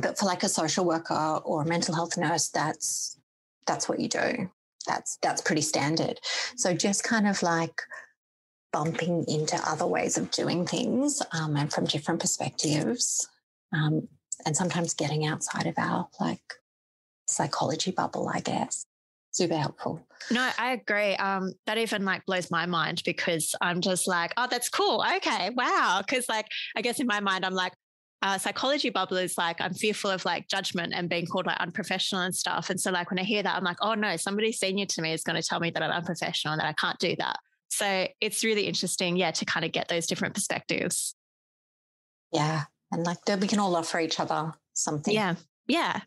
But 0.00 0.16
for 0.16 0.26
like 0.26 0.44
a 0.44 0.48
social 0.48 0.84
worker 0.84 1.40
or 1.44 1.62
a 1.62 1.66
mental 1.66 1.96
health 1.96 2.16
nurse, 2.16 2.50
that's 2.50 3.18
that's 3.66 3.88
what 3.88 3.98
you 3.98 4.08
do 4.08 4.48
that's 4.88 5.18
that's 5.22 5.42
pretty 5.42 5.62
standard. 5.62 6.18
So 6.56 6.74
just 6.74 7.04
kind 7.04 7.28
of 7.28 7.42
like 7.42 7.80
bumping 8.72 9.24
into 9.28 9.56
other 9.66 9.86
ways 9.86 10.18
of 10.18 10.30
doing 10.30 10.66
things 10.66 11.22
um, 11.32 11.56
and 11.56 11.72
from 11.72 11.84
different 11.84 12.20
perspectives, 12.20 13.28
um, 13.72 14.08
and 14.44 14.56
sometimes 14.56 14.94
getting 14.94 15.24
outside 15.24 15.66
of 15.66 15.74
our 15.78 16.08
like 16.20 16.42
psychology 17.26 17.92
bubble, 17.92 18.28
I 18.32 18.40
guess. 18.40 18.86
Super 19.30 19.56
helpful. 19.56 20.04
No, 20.30 20.50
I 20.58 20.72
agree. 20.72 21.14
Um, 21.16 21.52
that 21.66 21.78
even 21.78 22.04
like 22.04 22.24
blows 22.26 22.50
my 22.50 22.66
mind 22.66 23.02
because 23.04 23.54
I'm 23.60 23.80
just 23.80 24.08
like, 24.08 24.32
oh, 24.36 24.48
that's 24.50 24.68
cool. 24.68 25.04
Okay, 25.16 25.50
wow. 25.50 26.02
Because 26.04 26.28
like, 26.28 26.46
I 26.74 26.82
guess 26.82 26.98
in 26.98 27.06
my 27.06 27.20
mind, 27.20 27.44
I'm 27.44 27.54
like, 27.54 27.72
uh, 28.22 28.38
psychology 28.38 28.90
bubble 28.90 29.16
is 29.16 29.38
like 29.38 29.60
I'm 29.60 29.74
fearful 29.74 30.10
of 30.10 30.24
like 30.24 30.48
judgment 30.48 30.92
and 30.94 31.08
being 31.08 31.26
called 31.26 31.46
like 31.46 31.58
unprofessional 31.58 32.22
and 32.22 32.34
stuff. 32.34 32.70
And 32.70 32.80
so 32.80 32.90
like 32.90 33.10
when 33.10 33.18
I 33.18 33.24
hear 33.24 33.42
that, 33.42 33.56
I'm 33.56 33.64
like, 33.64 33.78
oh 33.80 33.94
no, 33.94 34.16
somebody 34.16 34.50
senior 34.52 34.86
to 34.86 35.02
me 35.02 35.12
is 35.12 35.22
going 35.22 35.40
to 35.40 35.46
tell 35.46 35.60
me 35.60 35.70
that 35.70 35.82
I'm 35.82 35.90
unprofessional 35.90 36.52
and 36.52 36.60
that 36.60 36.66
I 36.66 36.72
can't 36.72 36.98
do 36.98 37.14
that. 37.18 37.38
So 37.70 38.08
it's 38.20 38.42
really 38.42 38.66
interesting, 38.66 39.16
yeah, 39.16 39.30
to 39.30 39.44
kind 39.44 39.64
of 39.64 39.72
get 39.72 39.88
those 39.88 40.06
different 40.06 40.34
perspectives. 40.34 41.14
Yeah, 42.32 42.64
and 42.90 43.04
like 43.04 43.18
we 43.40 43.46
can 43.46 43.60
all 43.60 43.76
offer 43.76 44.00
each 44.00 44.18
other 44.18 44.52
something. 44.72 45.14
Yeah, 45.14 45.36
yeah, 45.66 46.00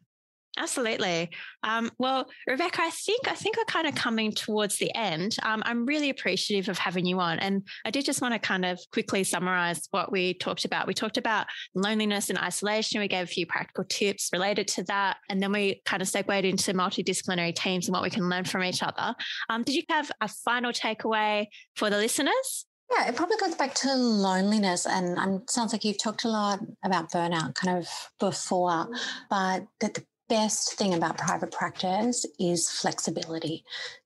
Absolutely. 0.58 1.30
Um, 1.64 1.90
well, 1.98 2.30
Rebecca, 2.46 2.82
I 2.82 2.90
think 2.90 3.30
I 3.30 3.36
think 3.36 3.56
we're 3.56 3.64
kind 3.66 3.88
of 3.88 3.96
coming 3.96 4.34
towards 4.34 4.78
the 4.78 4.94
end. 4.96 5.38
Um, 5.44 5.64
I'm 5.66 5.86
really 5.86 6.10
appreciative 6.10 6.68
of 6.68 6.78
having 6.78 7.06
you 7.06 7.20
on, 7.22 7.40
and 7.40 7.66
I 7.86 7.92
did 7.92 8.04
just 8.04 8.22
want 8.22 8.34
to 8.34 8.40
kind 8.40 8.66
of 8.66 8.80
quickly 8.92 9.24
summarize 9.24 9.88
what 9.92 10.12
we 10.12 10.34
talked 10.34 10.66
about. 10.66 10.88
We 10.88 10.94
talked 10.94 11.18
about 11.18 11.48
loneliness 11.74 12.30
and 12.30 12.38
isolation. 12.38 13.00
We 13.00 13.08
gave 13.08 13.24
a 13.24 13.28
few 13.28 13.46
practical 13.46 13.86
tips 13.86 14.30
related 14.34 14.68
to 14.70 14.84
that, 14.84 15.18
and 15.30 15.42
then 15.42 15.54
we 15.54 15.82
kind 15.86 16.02
of 16.02 16.10
segued 16.10 16.44
into 16.44 16.74
multidisciplinary 16.74 17.56
teams 17.56 17.88
and 17.88 17.94
what 17.94 18.04
we 18.04 18.10
can 18.10 18.28
learn 18.28 18.44
from 18.44 18.64
each 18.64 18.84
other. 18.84 19.16
Um, 19.50 19.64
did 19.64 19.76
you 19.76 19.84
have 19.90 20.12
a 20.20 20.28
final 20.28 20.74
takeaway 20.74 21.48
for 21.78 21.90
the 21.90 21.98
listeners? 21.98 22.66
Yeah, 22.98 23.08
it 23.08 23.16
probably 23.16 23.38
goes 23.38 23.56
back 23.56 23.74
to 23.76 23.96
loneliness. 23.96 24.86
And 24.86 25.18
um, 25.18 25.44
sounds 25.48 25.72
like 25.72 25.86
you've 25.86 26.02
talked 26.02 26.26
a 26.26 26.28
lot 26.28 26.60
about 26.84 27.10
burnout 27.10 27.56
kind 27.56 27.78
of 27.78 27.88
before, 28.20 28.90
but 29.30 29.66
that 29.80 29.94
the 29.94 30.04
best 30.32 30.76
thing 30.76 30.94
about 30.94 31.18
private 31.18 31.52
practice 31.52 32.26
is 32.40 32.70
flexibility 32.70 33.66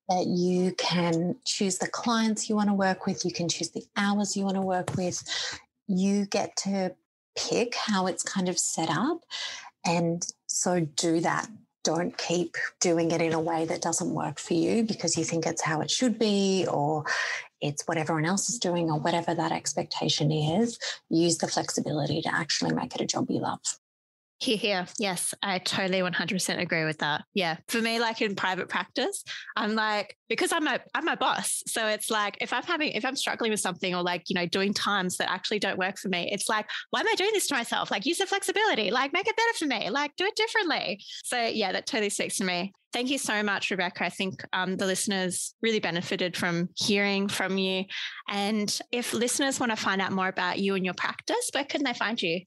that 0.09 0.25
you 0.25 0.71
can 0.71 1.35
choose 1.45 1.77
the 1.77 1.87
clients 1.87 2.49
you 2.49 2.55
want 2.55 2.67
to 2.67 2.73
work 2.73 3.05
with, 3.05 3.23
you 3.23 3.31
can 3.31 3.47
choose 3.47 3.69
the 3.69 3.83
hours 3.95 4.35
you 4.35 4.43
want 4.43 4.55
to 4.55 4.61
work 4.61 4.95
with. 4.97 5.23
You 5.87 6.25
get 6.25 6.57
to 6.63 6.95
pick 7.37 7.75
how 7.75 8.07
it's 8.07 8.23
kind 8.23 8.49
of 8.49 8.57
set 8.57 8.89
up. 8.89 9.19
And 9.85 10.25
so 10.47 10.79
do 10.79 11.19
that. 11.19 11.47
Don't 11.83 12.17
keep 12.17 12.57
doing 12.81 13.11
it 13.11 13.21
in 13.21 13.33
a 13.33 13.39
way 13.39 13.65
that 13.65 13.83
doesn't 13.83 14.09
work 14.09 14.39
for 14.39 14.55
you 14.55 14.81
because 14.81 15.15
you 15.15 15.23
think 15.23 15.45
it's 15.45 15.61
how 15.61 15.81
it 15.81 15.91
should 15.91 16.17
be 16.17 16.65
or 16.71 17.05
it's 17.61 17.83
what 17.87 17.99
everyone 17.99 18.25
else 18.25 18.49
is 18.49 18.57
doing 18.57 18.89
or 18.89 18.99
whatever 18.99 19.35
that 19.35 19.51
expectation 19.51 20.31
is. 20.31 20.79
Use 21.07 21.37
the 21.37 21.47
flexibility 21.47 22.23
to 22.23 22.33
actually 22.33 22.73
make 22.73 22.95
it 22.95 23.01
a 23.01 23.05
job 23.05 23.29
you 23.29 23.39
love. 23.39 23.59
Hear, 24.39 24.57
hear. 24.57 24.85
Yes, 24.99 25.33
I 25.41 25.59
totally 25.59 25.99
100% 25.99 26.59
agree 26.59 26.83
with 26.83 26.97
that. 26.97 27.23
Yeah. 27.33 27.55
For 27.69 27.81
me, 27.81 27.99
like 27.99 28.21
in 28.21 28.35
private 28.35 28.67
practice, 28.67 29.23
I'm 29.55 29.75
like, 29.75 30.17
because 30.27 30.51
I'm 30.51 30.65
my, 30.65 30.81
I'm 30.93 31.05
my 31.05 31.15
boss. 31.15 31.63
So 31.67 31.87
it's 31.87 32.09
like, 32.09 32.37
if 32.41 32.51
I'm 32.51 32.63
having, 32.63 32.91
if 32.91 33.05
I'm 33.05 33.15
struggling 33.15 33.51
with 33.51 33.61
something 33.61 33.95
or 33.95 34.03
like, 34.03 34.29
you 34.29 34.33
know, 34.33 34.45
doing 34.45 34.73
times 34.73 35.17
that 35.17 35.31
actually 35.31 35.59
don't 35.59 35.77
work 35.77 35.97
for 35.97 36.09
me, 36.09 36.29
it's 36.33 36.49
like, 36.49 36.67
why 36.89 36.99
am 36.99 37.07
I 37.07 37.15
doing 37.15 37.31
this 37.33 37.47
to 37.47 37.55
myself? 37.55 37.91
Like 37.91 38.05
use 38.05 38.17
the 38.17 38.25
flexibility, 38.25 38.91
like 38.91 39.13
make 39.13 39.27
it 39.27 39.37
better 39.37 39.53
for 39.57 39.65
me, 39.67 39.89
like 39.89 40.13
do 40.17 40.25
it 40.25 40.35
differently. 40.35 40.99
So 41.23 41.41
yeah, 41.45 41.71
that 41.71 41.85
totally 41.85 42.09
speaks 42.09 42.37
to 42.37 42.43
me. 42.43 42.73
Thank 42.91 43.09
you 43.09 43.17
so 43.17 43.41
much, 43.41 43.71
Rebecca. 43.71 44.05
I 44.05 44.09
think 44.09 44.41
um, 44.51 44.75
the 44.75 44.85
listeners 44.85 45.53
really 45.61 45.79
benefited 45.79 46.35
from 46.35 46.69
hearing 46.75 47.29
from 47.29 47.57
you. 47.57 47.85
And 48.29 48.79
if 48.91 49.13
listeners 49.13 49.59
want 49.59 49.71
to 49.71 49.75
find 49.77 50.01
out 50.01 50.11
more 50.11 50.27
about 50.27 50.59
you 50.59 50.75
and 50.75 50.83
your 50.83 50.93
practice, 50.93 51.49
where 51.53 51.65
can 51.65 51.83
they 51.83 51.93
find 51.93 52.21
you? 52.21 52.41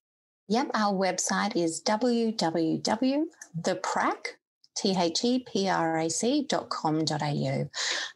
Yep, 0.48 0.70
our 0.74 0.94
website 0.94 1.56
is 1.56 1.82
www.theprac, 1.82 2.36
T-H-E-P-R-A-C 4.76 6.46
dot 6.48 6.70
com 6.70 7.04
dot 7.04 7.22
au. 7.22 7.68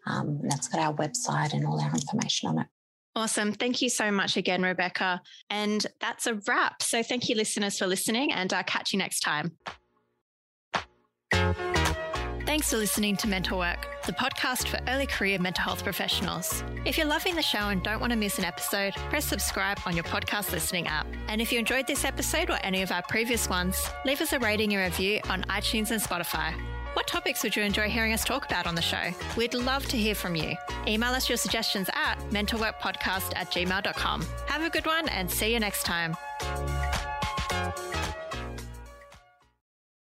Um, 0.06 0.40
that's 0.42 0.68
got 0.68 0.80
our 0.80 0.94
website 0.94 1.52
and 1.52 1.66
all 1.66 1.80
our 1.80 1.90
information 1.90 2.48
on 2.48 2.60
it. 2.60 2.66
Awesome. 3.14 3.52
Thank 3.52 3.82
you 3.82 3.90
so 3.90 4.10
much 4.10 4.38
again, 4.38 4.62
Rebecca. 4.62 5.20
And 5.50 5.86
that's 6.00 6.26
a 6.26 6.40
wrap. 6.46 6.82
So 6.82 7.02
thank 7.02 7.28
you, 7.28 7.36
listeners, 7.36 7.78
for 7.78 7.86
listening, 7.86 8.32
and 8.32 8.50
I'll 8.52 8.64
catch 8.64 8.94
you 8.94 8.98
next 8.98 9.20
time. 9.20 9.52
Thanks 12.52 12.68
for 12.68 12.76
listening 12.76 13.16
to 13.16 13.28
Mental 13.28 13.58
Work, 13.58 13.88
the 14.04 14.12
podcast 14.12 14.68
for 14.68 14.78
early 14.86 15.06
career 15.06 15.38
mental 15.38 15.64
health 15.64 15.82
professionals. 15.82 16.62
If 16.84 16.98
you're 16.98 17.06
loving 17.06 17.34
the 17.34 17.40
show 17.40 17.70
and 17.70 17.82
don't 17.82 17.98
want 17.98 18.12
to 18.12 18.18
miss 18.18 18.38
an 18.38 18.44
episode, 18.44 18.92
press 19.08 19.24
subscribe 19.24 19.78
on 19.86 19.94
your 19.94 20.04
podcast 20.04 20.52
listening 20.52 20.86
app. 20.86 21.06
And 21.28 21.40
if 21.40 21.50
you 21.50 21.58
enjoyed 21.58 21.86
this 21.86 22.04
episode 22.04 22.50
or 22.50 22.58
any 22.62 22.82
of 22.82 22.92
our 22.92 23.00
previous 23.08 23.48
ones, 23.48 23.82
leave 24.04 24.20
us 24.20 24.34
a 24.34 24.38
rating 24.38 24.74
and 24.74 24.82
review 24.82 25.20
on 25.30 25.44
iTunes 25.44 25.92
and 25.92 26.02
Spotify. 26.02 26.52
What 26.92 27.06
topics 27.06 27.42
would 27.42 27.56
you 27.56 27.62
enjoy 27.62 27.88
hearing 27.88 28.12
us 28.12 28.22
talk 28.22 28.44
about 28.44 28.66
on 28.66 28.74
the 28.74 28.82
show? 28.82 29.12
We'd 29.34 29.54
love 29.54 29.86
to 29.86 29.96
hear 29.96 30.14
from 30.14 30.36
you. 30.36 30.54
Email 30.86 31.12
us 31.12 31.30
your 31.30 31.38
suggestions 31.38 31.88
at 31.94 32.16
mentalworkpodcast 32.28 33.32
at 33.34 33.50
gmail.com. 33.50 34.26
Have 34.48 34.62
a 34.62 34.68
good 34.68 34.84
one 34.84 35.08
and 35.08 35.30
see 35.30 35.54
you 35.54 35.58
next 35.58 35.84
time. 35.84 36.14